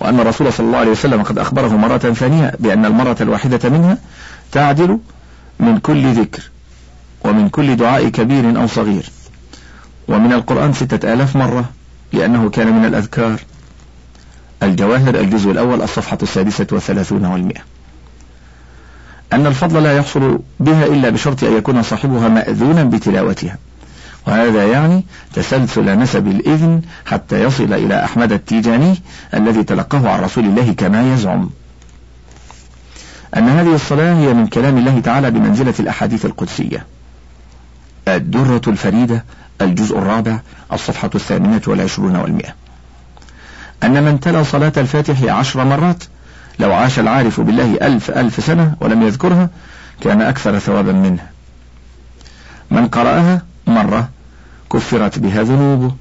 وأن 0.00 0.20
الرسول 0.20 0.52
صلى 0.52 0.66
الله 0.66 0.78
عليه 0.78 0.90
وسلم 0.90 1.22
قد 1.22 1.38
أخبره 1.38 1.76
مرة 1.76 1.98
ثانية 1.98 2.52
بأن 2.58 2.84
المرة 2.84 3.16
الواحدة 3.20 3.70
منها 3.70 3.98
تعدل 4.52 4.98
من 5.60 5.78
كل 5.78 6.12
ذكر 6.12 6.50
ومن 7.24 7.48
كل 7.48 7.76
دعاء 7.76 8.08
كبير 8.08 8.60
أو 8.60 8.66
صغير. 8.66 9.10
ومن 10.08 10.32
القرآن 10.32 10.72
ستة 10.72 11.12
آلاف 11.12 11.36
مرة 11.36 11.64
لأنه 12.12 12.50
كان 12.50 12.72
من 12.72 12.84
الأذكار. 12.84 13.40
الجواهر 14.62 15.14
الجزء 15.14 15.50
الأول 15.50 15.82
الصفحة 15.82 16.18
السادسة 16.22 16.66
والثلاثون 16.72 17.24
والمئة. 17.24 17.60
أن 19.32 19.46
الفضل 19.46 19.82
لا 19.82 19.96
يحصل 19.96 20.38
بها 20.60 20.86
إلا 20.86 21.10
بشرط 21.10 21.44
أن 21.44 21.56
يكون 21.56 21.82
صاحبها 21.82 22.28
مأذونا 22.28 22.84
بتلاوتها. 22.84 23.58
وهذا 24.26 24.66
يعني 24.66 25.04
تسلسل 25.34 25.98
نسب 25.98 26.26
الإذن 26.26 26.82
حتى 27.06 27.42
يصل 27.42 27.72
إلى 27.72 28.04
أحمد 28.04 28.32
التيجاني 28.32 29.02
الذي 29.34 29.64
تلقاه 29.64 30.08
عن 30.08 30.20
رسول 30.20 30.44
الله 30.44 30.72
كما 30.72 31.14
يزعم. 31.14 31.50
أن 33.36 33.48
هذه 33.48 33.74
الصلاة 33.74 34.14
هي 34.14 34.34
من 34.34 34.46
كلام 34.46 34.78
الله 34.78 35.00
تعالى 35.00 35.30
بمنزلة 35.30 35.74
الأحاديث 35.80 36.26
القدسية. 36.26 36.86
الدرة 38.08 38.60
الفريدة 38.68 39.24
الجزء 39.62 39.98
الرابع 39.98 40.40
الصفحة 40.72 41.10
الثامنة 41.14 41.62
والعشرون 41.66 42.16
والمئة. 42.16 42.54
أن 43.82 44.02
من 44.02 44.20
تلا 44.20 44.42
صلاة 44.42 44.72
الفاتح 44.76 45.22
عشر 45.22 45.64
مرات 45.64 46.04
لو 46.58 46.72
عاش 46.72 46.98
العارف 46.98 47.40
بالله 47.40 47.74
ألف 47.82 48.10
ألف 48.10 48.44
سنة 48.44 48.74
ولم 48.80 49.02
يذكرها 49.02 49.50
كان 50.00 50.22
أكثر 50.22 50.58
ثوابا 50.58 50.92
منه. 50.92 51.26
من 52.70 52.88
قرأها 52.88 53.42
مرة 53.66 54.08
كفرت 54.72 55.18
بها 55.18 55.42
ذنوبه 55.42 55.94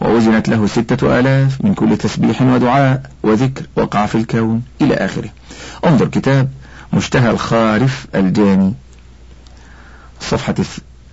ووزنت 0.00 0.48
له 0.48 0.66
ستة 0.66 1.18
آلاف 1.18 1.64
من 1.64 1.74
كل 1.74 1.96
تسبيح 1.96 2.42
ودعاء 2.42 3.10
وذكر 3.22 3.66
وقع 3.76 4.06
في 4.06 4.14
الكون 4.14 4.62
إلى 4.80 4.94
آخره. 4.94 5.28
انظر 5.86 6.08
كتاب 6.08 6.48
مشتهى 6.92 7.30
الخارف 7.30 8.06
الجاني. 8.14 8.74
الصفحة 10.20 10.54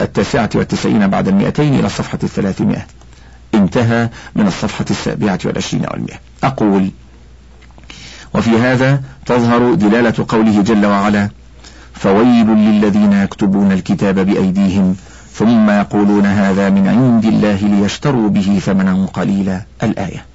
التاسعة 0.04 0.50
والتسعين 0.56 1.08
بعد 1.08 1.28
المئتين 1.28 1.74
إلى 1.74 1.86
الصفحة 1.86 2.20
الثلاثمائة. 2.24 2.86
انتهى 3.54 4.10
من 4.36 4.48
الصفحة 4.48 4.86
السابعة 4.92 5.40
والعشرين 5.46 5.86
والمئة. 5.92 6.16
أقول 6.44 6.92
وفي 8.34 8.50
هذا 8.50 9.02
تظهر 9.26 9.74
دلالة 9.74 10.26
قوله 10.28 10.62
جل 10.62 10.86
وعلا 10.86 11.30
فويل 11.94 12.48
للذين 12.48 13.14
يكتبون 13.14 13.72
الكتاب 13.72 14.20
بأيديهم 14.20 14.96
ثم 15.34 15.70
يقولون 15.70 16.26
هذا 16.26 16.70
من 16.70 16.88
عند 16.88 17.26
الله 17.26 17.56
ليشتروا 17.56 18.30
به 18.30 18.60
ثمنا 18.66 19.06
قليلا. 19.06 19.62
الآية. 19.84 20.26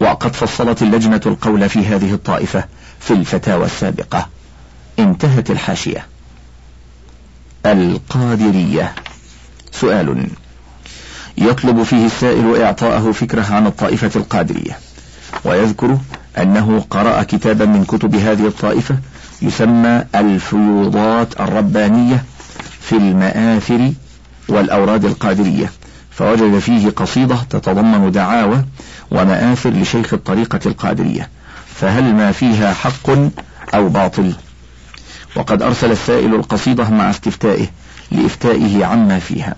وقد 0.00 0.36
فصلت 0.36 0.82
اللجنة 0.82 1.20
القول 1.26 1.68
في 1.68 1.86
هذه 1.86 2.14
الطائفة 2.14 2.64
في 3.00 3.10
الفتاوى 3.10 3.64
السابقة. 3.64 4.28
انتهت 4.98 5.50
الحاشية. 5.50 6.06
القادرية. 7.66 8.94
سؤال. 9.72 10.26
يطلب 11.38 11.82
فيه 11.82 12.06
السائل 12.06 12.62
إعطاءه 12.62 13.12
فكرة 13.12 13.46
عن 13.50 13.66
الطائفة 13.66 14.10
القادرية 14.16 14.78
ويذكر 15.44 15.98
أنه 16.38 16.84
قرأ 16.90 17.22
كتابا 17.22 17.64
من 17.64 17.84
كتب 17.84 18.14
هذه 18.14 18.46
الطائفة 18.46 18.96
يسمى 19.42 20.04
الفيوضات 20.14 21.40
الربانية 21.40 22.24
في 22.80 22.96
المآثر 22.96 23.92
والأوراد 24.48 25.04
القادرية 25.04 25.70
فوجد 26.10 26.58
فيه 26.58 26.90
قصيدة 26.90 27.36
تتضمن 27.50 28.12
دعاوى 28.12 28.64
ومآثر 29.10 29.70
لشيخ 29.70 30.14
الطريقة 30.14 30.60
القادرية 30.66 31.28
فهل 31.74 32.14
ما 32.14 32.32
فيها 32.32 32.72
حق 32.74 33.10
أو 33.74 33.88
باطل؟ 33.88 34.32
وقد 35.36 35.62
أرسل 35.62 35.92
السائل 35.92 36.34
القصيدة 36.34 36.90
مع 36.90 37.10
استفتائه 37.10 37.66
لإفتائه 38.10 38.84
عما 38.84 39.18
فيها. 39.18 39.54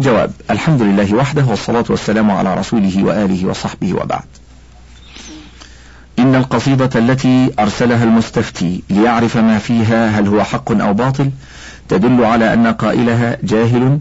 جواب 0.00 0.32
الحمد 0.50 0.82
لله 0.82 1.14
وحده 1.14 1.44
والصلاة 1.44 1.84
والسلام 1.88 2.30
على 2.30 2.54
رسوله 2.54 3.04
وآله 3.04 3.46
وصحبه 3.46 3.94
وبعد. 3.94 4.24
إن 6.18 6.34
القصيدة 6.34 6.90
التي 6.94 7.50
أرسلها 7.58 8.04
المستفتي 8.04 8.82
ليعرف 8.90 9.36
ما 9.36 9.58
فيها 9.58 10.08
هل 10.08 10.28
هو 10.28 10.44
حق 10.44 10.72
أو 10.72 10.94
باطل 10.94 11.30
تدل 11.88 12.24
على 12.24 12.54
أن 12.54 12.66
قائلها 12.66 13.38
جاهل 13.42 14.00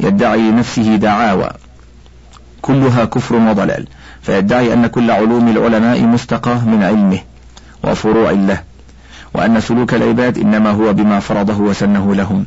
يدعي 0.00 0.50
نفسه 0.50 0.96
دعاوى. 0.96 1.50
كلها 2.62 3.04
كفر 3.04 3.34
وضلال. 3.34 3.86
فيدعي 4.22 4.72
أن 4.72 4.86
كل 4.86 5.10
علوم 5.10 5.48
العلماء 5.48 6.02
مستقاة 6.02 6.68
من 6.68 6.82
علمه. 6.82 7.18
وفروع 7.84 8.30
له 8.30 8.62
وأن 9.34 9.60
سلوك 9.60 9.94
العباد 9.94 10.38
إنما 10.38 10.70
هو 10.70 10.92
بما 10.92 11.20
فرضه 11.20 11.58
وسنه 11.58 12.14
لهم 12.14 12.46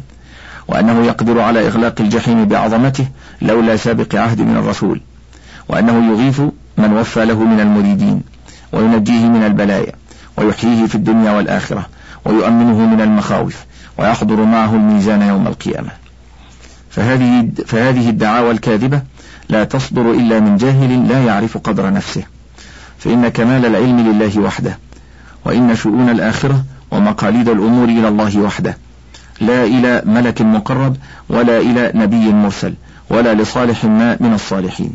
وأنه 0.67 1.05
يقدر 1.05 1.39
على 1.39 1.67
إغلاق 1.67 2.01
الجحيم 2.01 2.45
بعظمته 2.45 3.07
لولا 3.41 3.75
سابق 3.75 4.15
عهد 4.15 4.41
من 4.41 4.57
الرسول 4.57 5.01
وأنه 5.69 6.11
يغيث 6.11 6.41
من 6.77 6.93
وفى 6.93 7.25
له 7.25 7.39
من 7.39 7.59
المريدين 7.59 8.21
وينجيه 8.73 9.27
من 9.27 9.43
البلايا 9.43 9.91
ويحييه 10.37 10.85
في 10.85 10.95
الدنيا 10.95 11.31
والآخرة 11.31 11.85
ويؤمنه 12.25 12.85
من 12.85 13.01
المخاوف 13.01 13.65
ويحضر 13.97 14.43
معه 14.43 14.75
الميزان 14.75 15.21
يوم 15.21 15.47
القيامة. 15.47 15.89
فهذه, 16.89 17.47
فهذه 17.65 18.09
الدعاوى 18.09 18.51
الكاذبة 18.51 19.01
لا 19.49 19.63
تصدر 19.63 20.11
إلا 20.11 20.39
من 20.39 20.57
جاهل 20.57 21.07
لا 21.07 21.25
يعرف 21.25 21.57
قدر 21.57 21.93
نفسه 21.93 22.23
فإن 22.99 23.27
كمال 23.27 23.65
العلم 23.65 23.99
لله 23.99 24.39
وحده 24.39 24.77
وإن 25.45 25.75
شؤون 25.75 26.09
الآخرة 26.09 26.63
ومقاليد 26.91 27.49
الأمور 27.49 27.87
إلى 27.89 28.07
الله 28.07 28.39
وحده. 28.39 28.77
لا 29.41 29.63
إلى 29.63 30.01
ملك 30.05 30.41
مقرب 30.41 30.95
ولا 31.29 31.57
إلى 31.57 31.91
نبي 31.95 32.33
مرسل 32.33 32.73
ولا 33.09 33.33
لصالح 33.33 33.85
ما 33.85 34.17
من 34.19 34.33
الصالحين. 34.33 34.93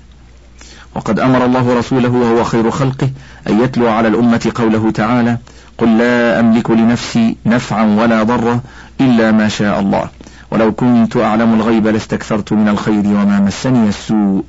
وقد 0.94 1.20
أمر 1.20 1.44
الله 1.44 1.78
رسوله 1.78 2.08
وهو 2.08 2.44
خير 2.44 2.70
خلقه 2.70 3.10
أن 3.48 3.60
يتلو 3.60 3.88
على 3.88 4.08
الأمة 4.08 4.52
قوله 4.54 4.90
تعالى 4.90 5.38
قل 5.78 5.98
لا 5.98 6.40
أملك 6.40 6.70
لنفسي 6.70 7.36
نفعا 7.46 7.84
ولا 7.84 8.22
ضرا 8.22 8.60
إلا 9.00 9.32
ما 9.32 9.48
شاء 9.48 9.80
الله. 9.80 10.08
ولو 10.50 10.72
كنت 10.72 11.16
أعلم 11.16 11.54
الغيب 11.54 11.86
لاستكثرت 11.86 12.52
من 12.52 12.68
الخير 12.68 13.06
وما 13.06 13.40
مسني 13.40 13.88
السوء. 13.88 14.44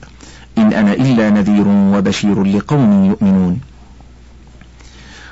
إن 0.57 0.73
أنا 0.73 0.93
إلا 0.93 1.29
نذير 1.29 1.67
وبشير 1.67 2.43
لقوم 2.43 3.05
يؤمنون. 3.05 3.59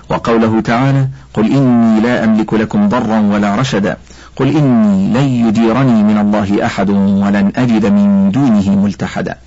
وقوله 0.10 0.62
تعالى 0.62 1.08
قل 1.34 1.52
إني 1.52 2.00
لا 2.00 2.24
أملك 2.24 2.54
لكم 2.54 2.90
ضرا 2.90 3.20
ولا 3.20 3.56
رشدا 3.56 3.98
قل 4.36 4.48
إني 4.48 5.14
لن 5.14 5.48
يديرني 5.48 6.04
من 6.04 6.18
الله 6.18 6.66
أحد 6.66 6.90
ولن 6.90 7.52
أجد 7.56 7.86
من 7.86 8.32
دونه 8.32 8.76
ملتحدا 8.76 9.38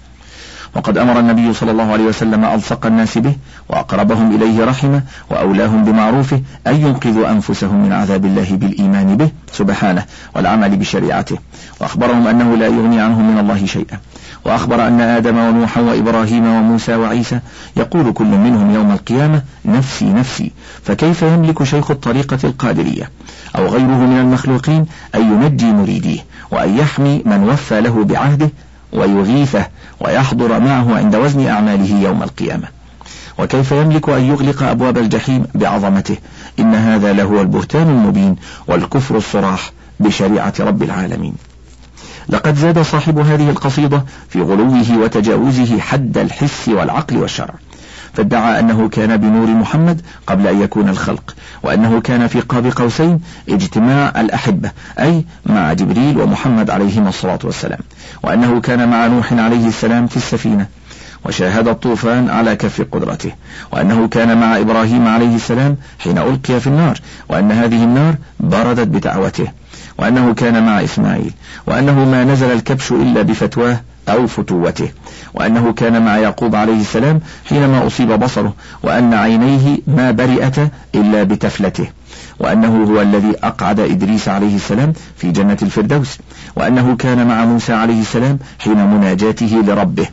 وقد 0.77 0.99
أمر 0.99 1.19
النبي 1.19 1.53
صلى 1.53 1.71
الله 1.71 1.93
عليه 1.93 2.05
وسلم 2.05 2.45
ألصق 2.45 2.87
الناس 2.87 3.19
به 3.19 3.37
وأقربهم 3.69 4.35
إليه 4.35 4.65
رحمة 4.65 5.03
وأولاهم 5.31 5.85
بمعروفه 5.85 6.43
أن 6.67 6.75
ينقذوا 6.75 7.31
أنفسهم 7.31 7.83
من 7.83 7.93
عذاب 7.93 8.25
الله 8.25 8.49
بالإيمان 8.51 9.17
به 9.17 9.31
سبحانه 9.53 10.05
والعمل 10.35 10.77
بشريعته 10.77 11.39
وأخبرهم 11.81 12.27
أنه 12.27 12.57
لا 12.57 12.67
يغني 12.67 13.01
عنهم 13.01 13.31
من 13.31 13.39
الله 13.39 13.67
شيئا 13.67 13.99
وأخبر 14.45 14.87
أن 14.87 15.01
آدم 15.01 15.39
ونوحا 15.39 15.81
وإبراهيم 15.81 16.47
وموسى 16.47 16.95
وعيسى 16.95 17.41
يقول 17.77 18.13
كل 18.13 18.27
منهم 18.27 18.75
يوم 18.75 18.91
القيامة 18.93 19.43
نفسي 19.65 20.13
نفسي 20.13 20.53
فكيف 20.85 21.23
يملك 21.23 21.63
شيخ 21.63 21.91
الطريقة 21.91 22.39
القادرية؟ 22.45 23.11
أو 23.57 23.67
غيره 23.67 24.07
من 24.07 24.19
المخلوقين 24.19 24.87
أن 25.15 25.21
ينجي 25.21 25.73
مريديه 25.73 26.21
وأن 26.51 26.79
يحمي 26.79 27.23
من 27.27 27.49
وفى 27.51 27.81
له 27.81 28.05
بعهده 28.05 28.51
ويغيثه 28.93 29.67
ويحضر 30.01 30.61
معه 30.61 30.97
عند 30.97 31.17
وزن 31.17 31.47
أعماله 31.47 32.03
يوم 32.03 32.23
القيامة. 32.23 32.69
وكيف 33.39 33.73
يملك 33.73 34.09
أن 34.09 34.23
يغلق 34.23 34.63
أبواب 34.63 34.99
الجحيم 34.99 35.47
بعظمته؟ 35.55 36.17
إن 36.59 36.75
هذا 36.75 37.13
لهو 37.13 37.41
البهتان 37.41 37.89
المبين 37.89 38.37
والكفر 38.67 39.17
الصراح 39.17 39.73
بشريعة 40.01 40.55
رب 40.61 40.83
العالمين. 40.83 41.35
لقد 42.29 42.55
زاد 42.55 42.83
صاحب 42.83 43.19
هذه 43.19 43.51
القصيدة 43.51 44.05
في 44.29 44.41
غلوه 44.41 44.99
وتجاوزه 44.99 45.81
حد 45.81 46.19
الحس 46.19 46.69
والعقل 46.69 47.17
والشرع. 47.17 47.55
فادعى 48.13 48.61
أنه 48.61 48.89
كان 48.89 49.17
بنور 49.17 49.47
محمد 49.47 50.01
قبل 50.27 50.47
أن 50.47 50.63
يكون 50.63 50.89
الخلق 50.89 51.35
وأنه 51.63 52.01
كان 52.01 52.27
في 52.27 52.41
قاب 52.41 52.67
قوسين 52.67 53.21
اجتماع 53.49 54.21
الأحبة 54.21 54.71
أي 55.01 55.25
مع 55.47 55.73
جبريل 55.73 56.21
ومحمد 56.21 56.71
عليهما 56.71 57.09
الصلاة 57.09 57.39
والسلام 57.45 57.81
وأنه 58.23 58.61
كان 58.61 58.89
مع 58.89 59.07
نوح 59.07 59.33
عليه 59.33 59.69
السلام 59.69 60.07
في 60.07 60.17
السفينة 60.17 60.67
وشاهد 61.25 61.69
الطوفان 61.69 62.31
على 62.31 62.57
كف 62.57 62.87
قدرته 62.93 63.33
وأنه 63.73 64.09
كان 64.09 64.41
مع 64.41 64.57
إبراهيم 64.57 65.09
عليه 65.09 65.35
السلام 65.37 65.77
حين 65.99 66.19
ألقي 66.19 66.61
في 66.61 66.67
النار 66.67 66.99
وأن 67.29 67.53
هذه 67.53 67.85
النار 67.85 68.15
بردت 68.41 68.89
بدعوته. 68.89 69.49
وأنه 69.99 70.35
كان 70.35 70.67
مع 70.67 70.85
إسماعيل 70.85 71.33
وأنه 71.67 72.05
ما 72.05 72.25
نزل 72.25 72.53
الكبش 72.53 72.93
إلا 72.93 73.23
بفتواه 73.23 73.81
أو 74.09 74.27
فتوته 74.27 74.89
وأنه 75.35 75.73
كان 75.73 76.05
مع 76.05 76.19
يعقوب 76.19 76.55
عليه 76.55 76.81
السلام 76.81 77.21
حينما 77.49 77.87
أصيب 77.87 78.13
بصره 78.13 78.55
وأن 78.83 79.15
عينيه 79.15 79.79
ما 79.87 80.11
برئتا 80.11 80.69
إلا 80.95 81.23
بتفلته. 81.23 81.89
وأنه 82.43 82.85
هو 82.85 83.01
الذي 83.01 83.33
أقعد 83.43 83.81
إدريس 83.81 84.29
عليه 84.29 84.57
السلام 84.57 84.93
في 85.17 85.31
جنة 85.31 85.57
الفردوس 85.63 86.19
وأنه 86.57 86.97
كان 86.97 87.27
مع 87.27 87.45
موسى 87.45 87.73
عليه 87.73 88.01
السلام 88.01 88.39
حين 88.59 88.87
مناجاته 88.87 89.63
لربه 89.67 90.09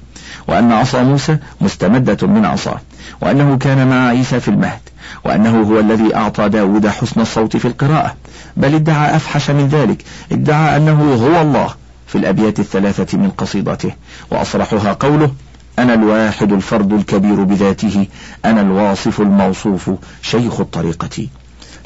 وأن 0.48 0.72
عصا 0.72 1.04
موسى 1.04 1.38
مستمدة 1.62 2.28
من 2.28 2.46
عصاه 2.46 2.82
وأنه 3.22 3.58
كان 3.58 3.88
مع 3.88 4.08
عيسى 4.08 4.40
في 4.40 4.48
المهد 4.48 4.80
وأنه 5.26 5.62
هو 5.62 5.80
الذي 5.80 6.16
أعطى 6.16 6.50
داود 6.50 6.88
حسن 6.88 7.22
الصوت 7.22 7.58
في 7.58 7.68
القراءة 7.68 8.16
بل 8.58 8.76
ادعى 8.76 9.16
أفحش 9.16 9.50
من 9.50 9.68
ذلك 9.68 10.04
ادعى 10.32 10.78
أنه 10.78 11.14
هو 11.14 11.42
الله 11.42 11.74
في 12.08 12.18
الأبيات 12.18 12.60
الثلاثة 12.60 13.18
من 13.18 13.30
قصيدته 13.30 13.92
وأصرحها 14.32 14.94
قوله 14.94 15.32
أنا 15.80 15.94
الواحد 15.94 16.52
الفرد 16.52 16.94
الكبير 16.94 17.44
بذاته 17.44 18.08
أنا 18.46 18.62
الواصف 18.62 19.22
الموصوف 19.22 19.92
شيخ 20.22 20.60
الطريقة. 20.60 21.28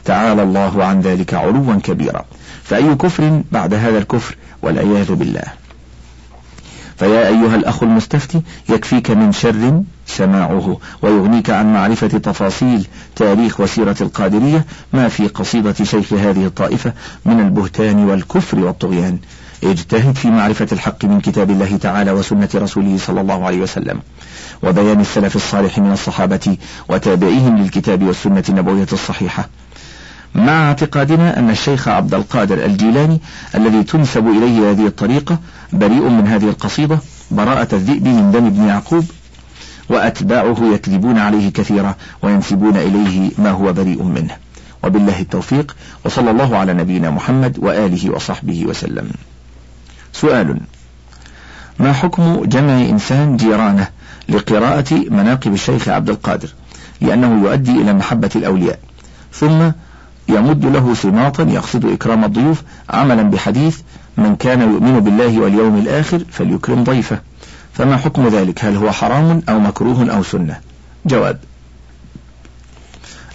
تعالى 0.06 0.44
الله 0.44 0.84
عن 0.84 1.02
ذلك 1.02 1.34
علوا 1.34 1.76
كبيرا. 1.84 2.26
فأي 2.64 2.96
كفر 2.96 3.42
بعد 3.52 3.74
هذا 3.74 3.98
الكفر 3.98 4.36
والعياذ 4.62 5.14
بالله؟ 5.14 5.44
فيا 6.98 7.28
أيها 7.28 7.56
الأخ 7.56 7.84
المستفتي 7.84 8.42
يكفيك 8.70 9.12
من 9.12 9.32
شر 9.32 9.84
سماعه 10.08 10.78
ويغنيك 11.02 11.50
عن 11.50 11.74
معرفة 11.74 12.08
تفاصيل 12.08 12.88
تاريخ 13.16 13.60
وسيرة 13.60 13.96
القادرية 14.02 14.66
ما 14.94 15.08
في 15.08 15.28
قصيدة 15.28 15.74
شيخ 15.74 16.14
هذه 16.14 16.46
الطائفة 16.46 16.94
من 17.26 17.40
البهتان 17.40 18.06
والكفر 18.06 18.60
والطغيان. 18.60 19.20
اجتهد 19.64 20.16
في 20.16 20.32
معرفة 20.32 20.68
الحق 20.72 21.06
من 21.06 21.22
كتاب 21.22 21.52
الله 21.52 21.78
تعالى 21.78 22.12
وسنة 22.12 22.50
رسوله 22.56 22.98
صلى 22.98 23.22
الله 23.22 23.46
عليه 23.46 23.62
وسلم 23.62 24.00
وبيان 24.64 25.00
السلف 25.00 25.36
الصالح 25.36 25.80
من 25.80 25.92
الصحابة 25.92 26.58
وتابعيهم 26.90 27.58
للكتاب 27.58 28.04
والسنة 28.04 28.44
النبوية 28.50 28.88
الصحيحة. 28.94 29.50
مع 30.36 30.68
اعتقادنا 30.68 31.40
أن 31.40 31.50
الشيخ 31.50 31.88
عبد 31.88 32.14
القادر 32.14 32.66
الجيلاني 32.66 33.22
الذي 33.56 33.84
تنسب 33.84 34.28
إليه 34.28 34.72
هذه 34.72 34.88
الطريقة 34.88 35.40
بريء 35.74 36.10
من 36.10 36.28
هذه 36.28 36.50
القصيدة 36.50 37.00
براءة 37.32 37.76
الذئب 37.76 38.08
من 38.08 38.32
دم 38.32 38.46
ابن 38.46 38.68
يعقوب 38.68 39.06
وأتباعه 39.90 40.58
يكذبون 40.74 41.18
عليه 41.18 41.52
كثيرا 41.52 41.96
وينسبون 42.22 42.78
إليه 42.78 43.32
ما 43.38 43.52
هو 43.52 43.74
بريء 43.74 44.04
منه. 44.04 44.36
وبالله 44.84 45.20
التوفيق 45.20 45.76
وصلى 46.06 46.32
الله 46.32 46.58
على 46.58 46.74
نبينا 46.74 47.10
محمد 47.10 47.60
وآله 47.60 48.10
وصحبه 48.10 48.66
وسلم. 48.66 49.10
سؤال 50.14 50.60
ما 51.80 51.94
حكم 51.94 52.46
جمع 52.46 52.82
إنسان 52.82 53.38
جيرانه 53.38 53.88
لقراءة 54.30 54.94
مناقب 55.10 55.54
الشيخ 55.54 55.90
عبد 55.90 56.10
القادر؟ 56.10 56.50
لأنه 57.02 57.44
يؤدي 57.44 57.72
إلى 57.72 57.94
محبة 57.94 58.30
الأولياء. 58.36 58.80
ثم 59.34 59.72
يمد 60.30 60.66
له 60.66 60.94
سماطا 60.94 61.44
يقصد 61.44 61.86
إكرام 61.86 62.24
الضيوف 62.24 62.62
عملا 62.90 63.22
بحديث 63.22 63.80
من 64.18 64.36
كان 64.36 64.62
يؤمن 64.62 65.00
بالله 65.00 65.40
واليوم 65.40 65.78
الآخر 65.78 66.24
فليكرم 66.32 66.84
ضيفه. 66.84 67.20
فما 67.74 67.98
حكم 67.98 68.28
ذلك؟ 68.28 68.66
هل 68.66 68.76
هو 68.76 68.92
حرام 68.92 69.42
أو 69.50 69.60
مكروه 69.60 70.16
أو 70.16 70.24
سنة؟ 70.24 70.60
جواب 71.06 71.40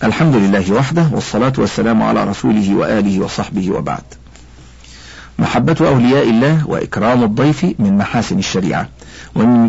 الحمد 0.05 0.35
لله 0.35 0.73
وحده 0.73 1.09
والصلاة 1.13 1.53
والسلام 1.59 2.03
على 2.03 2.25
رسوله 2.25 2.75
وآله 2.75 3.21
وصحبه 3.21 3.71
وبعد. 3.71 4.03
محبة 5.39 5.77
أولياء 5.81 6.31
الله 6.31 6.63
وإكرام 6.67 7.25
الضيف 7.25 7.65
من 7.79 7.99
محاسن 7.99 8.39
الشريعة 8.39 8.89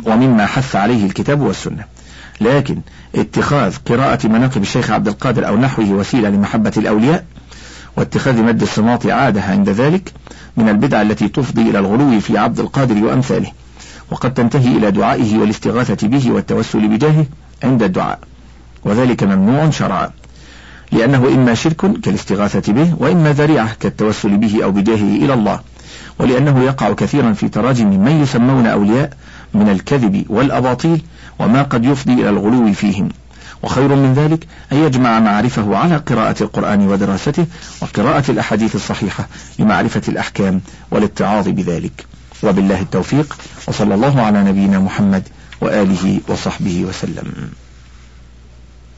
ومما 0.06 0.46
حث 0.46 0.76
عليه 0.76 1.06
الكتاب 1.06 1.42
والسنة. 1.42 1.84
لكن 2.42 2.82
اتخاذ 3.16 3.76
قراءة 3.86 4.28
مناقب 4.28 4.62
الشيخ 4.62 4.92
عبد 4.92 5.08
القادر 5.08 5.48
أو 5.48 5.58
نحوه 5.58 5.90
وسيلة 5.90 6.30
لمحبة 6.30 6.72
الأولياء 6.78 7.26
واتخاذ 7.98 8.44
مد 8.44 8.62
الصماط 8.62 9.06
عادة 9.06 9.42
عند 9.42 9.70
ذلك 9.70 10.14
من 10.58 10.70
البدع 10.70 11.02
التي 11.02 11.28
تفضي 11.28 11.62
إلى 11.62 11.80
الغلو 11.80 12.20
في 12.20 12.38
عبد 12.38 12.60
القادر 12.60 13.06
وأمثاله 13.06 13.52
وقد 14.12 14.34
تنتهي 14.34 14.78
إلى 14.78 14.92
دعائه 14.92 15.38
والاستغاثة 15.38 16.08
به 16.08 16.32
والتوسل 16.32 16.88
بجاهه 16.88 17.26
عند 17.64 17.84
الدعاء 17.84 18.20
وذلك 18.86 19.24
ممنوع 19.24 19.70
شرعا 19.70 20.10
لأنه 20.92 21.28
إما 21.28 21.54
شرك 21.54 22.02
كالاستغاثة 22.02 22.74
به 22.74 22.94
وإما 22.98 23.34
ذريعة 23.34 23.74
كالتوسل 23.80 24.38
به 24.38 24.64
أو 24.64 24.72
بجاهه 24.72 25.16
إلى 25.16 25.34
الله 25.34 25.60
ولأنه 26.20 26.64
يقع 26.64 26.94
كثيرا 26.94 27.34
في 27.34 27.50
تراجم 27.50 27.88
من 27.88 28.22
يسمون 28.22 28.68
أولياء 28.68 29.14
من 29.54 29.70
الكذب 29.70 30.26
والأباطيل 30.30 31.02
وما 31.40 31.62
قد 31.62 31.86
يفضي 31.86 32.14
إلى 32.14 32.30
الغلو 32.30 32.74
فيهم. 32.74 33.10
وخير 33.64 33.96
من 33.96 34.14
ذلك 34.14 34.48
أن 34.72 34.78
يجمع 34.78 35.20
معرفه 35.20 35.78
على 35.78 35.98
قراءة 35.98 36.44
القرآن 36.44 36.88
ودراسته 36.88 37.46
وقراءة 37.82 38.32
الأحاديث 38.32 38.76
الصحيحة 38.76 39.28
لمعرفة 39.60 40.02
الأحكام 40.08 40.62
والاتعاظ 40.92 41.48
بذلك. 41.48 42.06
وبالله 42.44 42.82
التوفيق 42.82 43.38
وصلى 43.68 43.96
الله 43.96 44.22
على 44.22 44.44
نبينا 44.44 44.80
محمد 44.80 45.24
وآله 45.62 46.20
وصحبه 46.28 46.86
وسلم. 46.86 47.50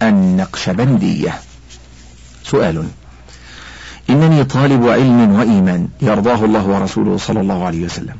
النقشبندية 0.01 1.33
سؤال 2.43 2.87
إنني 4.09 4.43
طالب 4.43 4.87
علم 4.89 5.31
وإيمان 5.39 5.87
يرضاه 6.01 6.45
الله 6.45 6.67
ورسوله 6.67 7.17
صلى 7.17 7.41
الله 7.41 7.65
عليه 7.65 7.85
وسلم. 7.85 8.15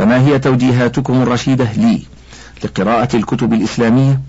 فما 0.00 0.20
هي 0.20 0.38
توجيهاتكم 0.38 1.22
الرشيدة 1.22 1.72
لي 1.72 2.02
لقراءة 2.64 3.16
الكتب 3.16 3.52
الإسلامية 3.52 4.20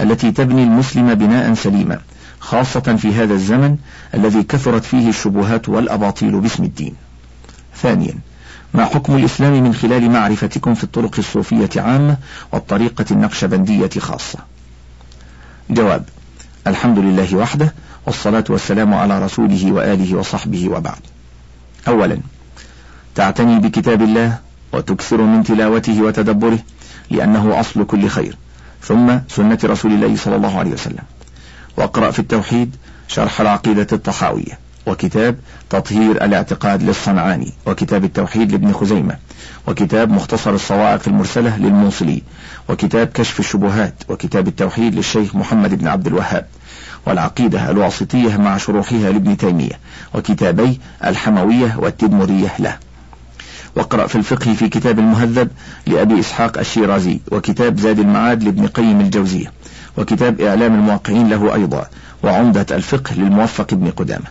التي 0.00 0.32
تبني 0.32 0.62
المسلم 0.62 1.14
بناء 1.14 1.54
سليما 1.54 2.00
خاصة 2.40 2.96
في 2.96 3.14
هذا 3.14 3.34
الزمن 3.34 3.76
الذي 4.14 4.42
كثرت 4.42 4.84
فيه 4.84 5.08
الشبهات 5.08 5.68
والأباطيل 5.68 6.40
باسم 6.40 6.64
الدين. 6.64 6.94
ثانيا 7.76 8.14
ما 8.74 8.84
حكم 8.84 9.16
الإسلام 9.16 9.62
من 9.62 9.74
خلال 9.74 10.10
معرفتكم 10.10 10.74
في 10.74 10.84
الطرق 10.84 11.14
الصوفية 11.18 11.70
عامة 11.76 12.16
والطريقة 12.52 13.04
النقشبندية 13.10 13.90
خاصة؟ 13.98 14.38
جواب 15.70 16.04
الحمد 16.66 16.98
لله 16.98 17.36
وحده 17.36 17.74
والصلاة 18.06 18.44
والسلام 18.48 18.94
على 18.94 19.24
رسوله 19.24 19.72
وآله 19.72 20.14
وصحبه 20.16 20.68
وبعد. 20.68 21.00
أولا 21.88 22.18
تعتني 23.14 23.58
بكتاب 23.58 24.02
الله 24.02 24.49
وتكثر 24.72 25.22
من 25.22 25.42
تلاوته 25.42 26.02
وتدبره 26.02 26.58
لأنه 27.10 27.60
أصل 27.60 27.84
كل 27.84 28.08
خير. 28.08 28.36
ثم 28.82 29.18
سنة 29.28 29.58
رسول 29.64 29.92
الله 29.92 30.16
صلى 30.16 30.36
الله 30.36 30.58
عليه 30.58 30.70
وسلم. 30.70 31.04
واقرأ 31.76 32.10
في 32.10 32.18
التوحيد 32.18 32.76
شرح 33.08 33.40
العقيدة 33.40 33.86
الطحاوية. 33.92 34.58
وكتاب 34.86 35.36
تطهير 35.70 36.24
الاعتقاد 36.24 36.82
للصنعاني. 36.82 37.52
وكتاب 37.66 38.04
التوحيد 38.04 38.52
لابن 38.52 38.72
خزيمة. 38.72 39.16
وكتاب 39.68 40.10
مختصر 40.10 40.54
الصواعق 40.54 41.00
المرسلة 41.06 41.58
للموصلي. 41.58 42.22
وكتاب 42.68 43.06
كشف 43.06 43.40
الشبهات. 43.40 43.94
وكتاب 44.08 44.48
التوحيد 44.48 44.94
للشيخ 44.94 45.36
محمد 45.36 45.74
بن 45.74 45.88
عبد 45.88 46.06
الوهاب. 46.06 46.46
والعقيدة 47.06 47.70
الواسطية 47.70 48.36
مع 48.36 48.56
شروحها 48.56 49.10
لابن 49.10 49.36
تيمية. 49.36 49.78
وكتابي 50.14 50.80
الحموية 51.04 51.76
والتدمرية 51.78 52.54
له. 52.58 52.76
واقرأ 53.76 54.06
في 54.06 54.16
الفقه 54.16 54.52
في 54.54 54.68
كتاب 54.68 54.98
المهذب 54.98 55.48
لأبي 55.86 56.20
إسحاق 56.20 56.58
الشيرازي 56.58 57.20
وكتاب 57.32 57.80
زاد 57.80 57.98
المعاد 57.98 58.42
لابن 58.42 58.66
قيم 58.66 59.00
الجوزية 59.00 59.52
وكتاب 59.96 60.40
إعلام 60.40 60.74
الموقعين 60.74 61.28
له 61.28 61.54
أيضا 61.54 61.86
وعمدة 62.22 62.66
الفقه 62.70 63.14
للموفق 63.14 63.66
ابن 63.72 63.90
قدامة. 63.90 64.24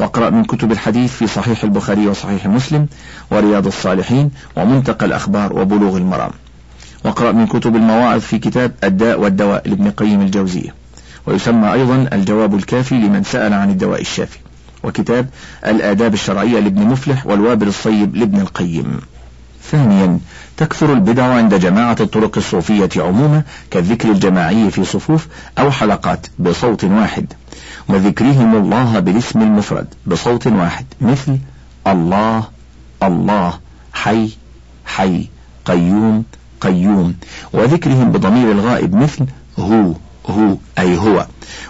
واقرأ 0.00 0.30
من 0.30 0.44
كتب 0.44 0.72
الحديث 0.72 1.12
في 1.12 1.26
صحيح 1.26 1.64
البخاري 1.64 2.06
وصحيح 2.06 2.46
مسلم 2.46 2.86
ورياض 3.30 3.66
الصالحين 3.66 4.30
ومنتقى 4.56 5.06
الأخبار 5.06 5.52
وبلوغ 5.52 5.96
المرام. 5.96 6.30
واقرأ 7.04 7.32
من 7.32 7.46
كتب 7.46 7.76
المواعظ 7.76 8.20
في 8.20 8.38
كتاب 8.38 8.72
الداء 8.84 9.20
والدواء 9.20 9.68
لابن 9.68 9.90
قيم 9.90 10.20
الجوزية. 10.20 10.74
ويسمى 11.26 11.72
أيضا 11.72 12.08
الجواب 12.12 12.54
الكافي 12.54 12.94
لمن 12.94 13.22
سأل 13.22 13.52
عن 13.52 13.70
الدواء 13.70 14.00
الشافي. 14.00 14.38
وكتاب 14.82 15.28
الآداب 15.66 16.14
الشرعية 16.14 16.60
لابن 16.60 16.82
مفلح 16.86 17.26
والوابل 17.26 17.68
الصيب 17.68 18.16
لابن 18.16 18.40
القيم. 18.40 19.00
ثانيا 19.70 20.18
تكثر 20.56 20.92
البدع 20.92 21.24
عند 21.24 21.54
جماعة 21.54 21.96
الطرق 22.00 22.36
الصوفية 22.36 22.88
عموما 22.96 23.42
كالذكر 23.70 24.10
الجماعي 24.10 24.70
في 24.70 24.84
صفوف 24.84 25.26
أو 25.58 25.70
حلقات 25.70 26.26
بصوت 26.38 26.84
واحد. 26.84 27.32
وذكرهم 27.88 28.56
الله 28.56 28.98
بالاسم 28.98 29.42
المفرد 29.42 29.86
بصوت 30.06 30.46
واحد 30.46 30.86
مثل 31.00 31.38
الله 31.86 32.44
الله 33.02 33.58
حي 33.92 34.30
حي 34.86 35.28
قيوم 35.64 36.24
قيوم. 36.60 37.14
وذكرهم 37.52 38.12
بضمير 38.12 38.52
الغائب 38.52 38.94
مثل 38.94 39.26
هو 39.58 39.92
هو 40.26 40.56
أي 40.78 40.96
هو. 40.96 41.26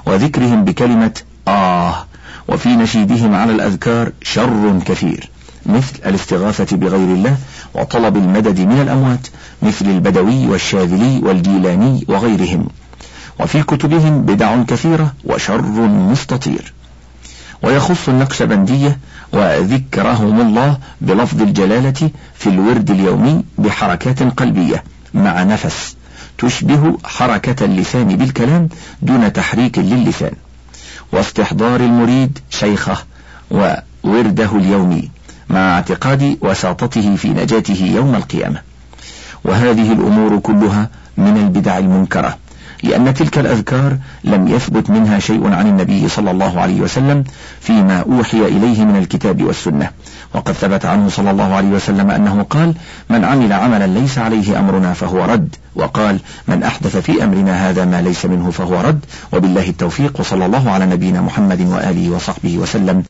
وذكرهم 0.06 0.64
بكلمة 0.64 1.20
آه. 1.48 2.09
وفي 2.48 2.68
نشيدهم 2.68 3.34
على 3.34 3.52
الأذكار 3.52 4.12
شر 4.22 4.80
كثير 4.86 5.30
مثل 5.66 5.94
الاستغاثة 6.06 6.76
بغير 6.76 7.14
الله 7.14 7.36
وطلب 7.74 8.16
المدد 8.16 8.60
من 8.60 8.80
الأموات 8.80 9.26
مثل 9.62 9.84
البدوي 9.86 10.46
والشاذلي 10.46 11.20
والجيلاني 11.22 12.04
وغيرهم. 12.08 12.68
وفي 13.40 13.62
كتبهم 13.62 14.22
بدع 14.22 14.62
كثيرة 14.62 15.14
وشر 15.24 15.62
مستطير. 15.88 16.72
ويخص 17.62 18.08
النقشبندية 18.08 18.98
وذكرهم 19.32 20.40
الله 20.40 20.78
بلفظ 21.00 21.42
الجلالة 21.42 22.10
في 22.34 22.46
الورد 22.46 22.90
اليومي 22.90 23.44
بحركات 23.58 24.22
قلبية 24.22 24.84
مع 25.14 25.42
نفس 25.42 25.96
تشبه 26.38 26.98
حركة 27.04 27.64
اللسان 27.64 28.16
بالكلام 28.16 28.68
دون 29.02 29.32
تحريك 29.32 29.78
للسان. 29.78 30.32
واستحضار 31.12 31.80
المريد 31.80 32.38
شيخه 32.50 32.96
وورده 33.50 34.56
اليومي 34.56 35.10
مع 35.48 35.74
اعتقاد 35.74 36.38
وساطته 36.40 37.16
في 37.16 37.28
نجاته 37.28 37.84
يوم 37.94 38.14
القيامة. 38.14 38.60
وهذه 39.44 39.92
الأمور 39.92 40.38
كلها 40.38 40.88
من 41.16 41.36
البدع 41.36 41.78
المنكرة. 41.78 42.38
لأن 42.82 43.14
تلك 43.14 43.38
الأذكار 43.38 43.96
لم 44.24 44.48
يثبت 44.48 44.90
منها 44.90 45.18
شيء 45.18 45.52
عن 45.52 45.66
النبي 45.66 46.08
صلى 46.08 46.30
الله 46.30 46.60
عليه 46.60 46.80
وسلم 46.80 47.24
فيما 47.60 47.98
أوحي 48.00 48.38
إليه 48.44 48.84
من 48.84 48.96
الكتاب 48.96 49.42
والسنة. 49.42 49.90
وقد 50.34 50.52
ثبت 50.52 50.84
عنه 50.84 51.08
صلى 51.08 51.30
الله 51.30 51.54
عليه 51.54 51.68
وسلم 51.68 52.10
أنه 52.10 52.42
قال 52.42 52.74
من 53.10 53.24
عمل 53.24 53.52
عملا 53.52 53.86
ليس 53.86 54.18
عليه 54.18 54.58
أمرنا 54.58 54.92
فهو 54.92 55.24
رد. 55.24 55.56
وقال 55.76 56.20
من 56.48 56.62
أحدث 56.62 56.96
في 56.96 57.24
أمرنا 57.24 57.70
هذا 57.70 57.84
ما 57.84 58.02
ليس 58.02 58.26
منه 58.26 58.50
فهو 58.50 58.80
رد. 58.80 59.00
وبالله 59.32 59.68
التوفيق 59.68 60.20
وصلى 60.20 60.46
الله 60.46 60.70
على 60.70 60.86
نبينا 60.86 61.20
محمد 61.20 61.60
وآله 61.60 62.10
وصحبه 62.10 62.58
وسلم. 62.58 62.98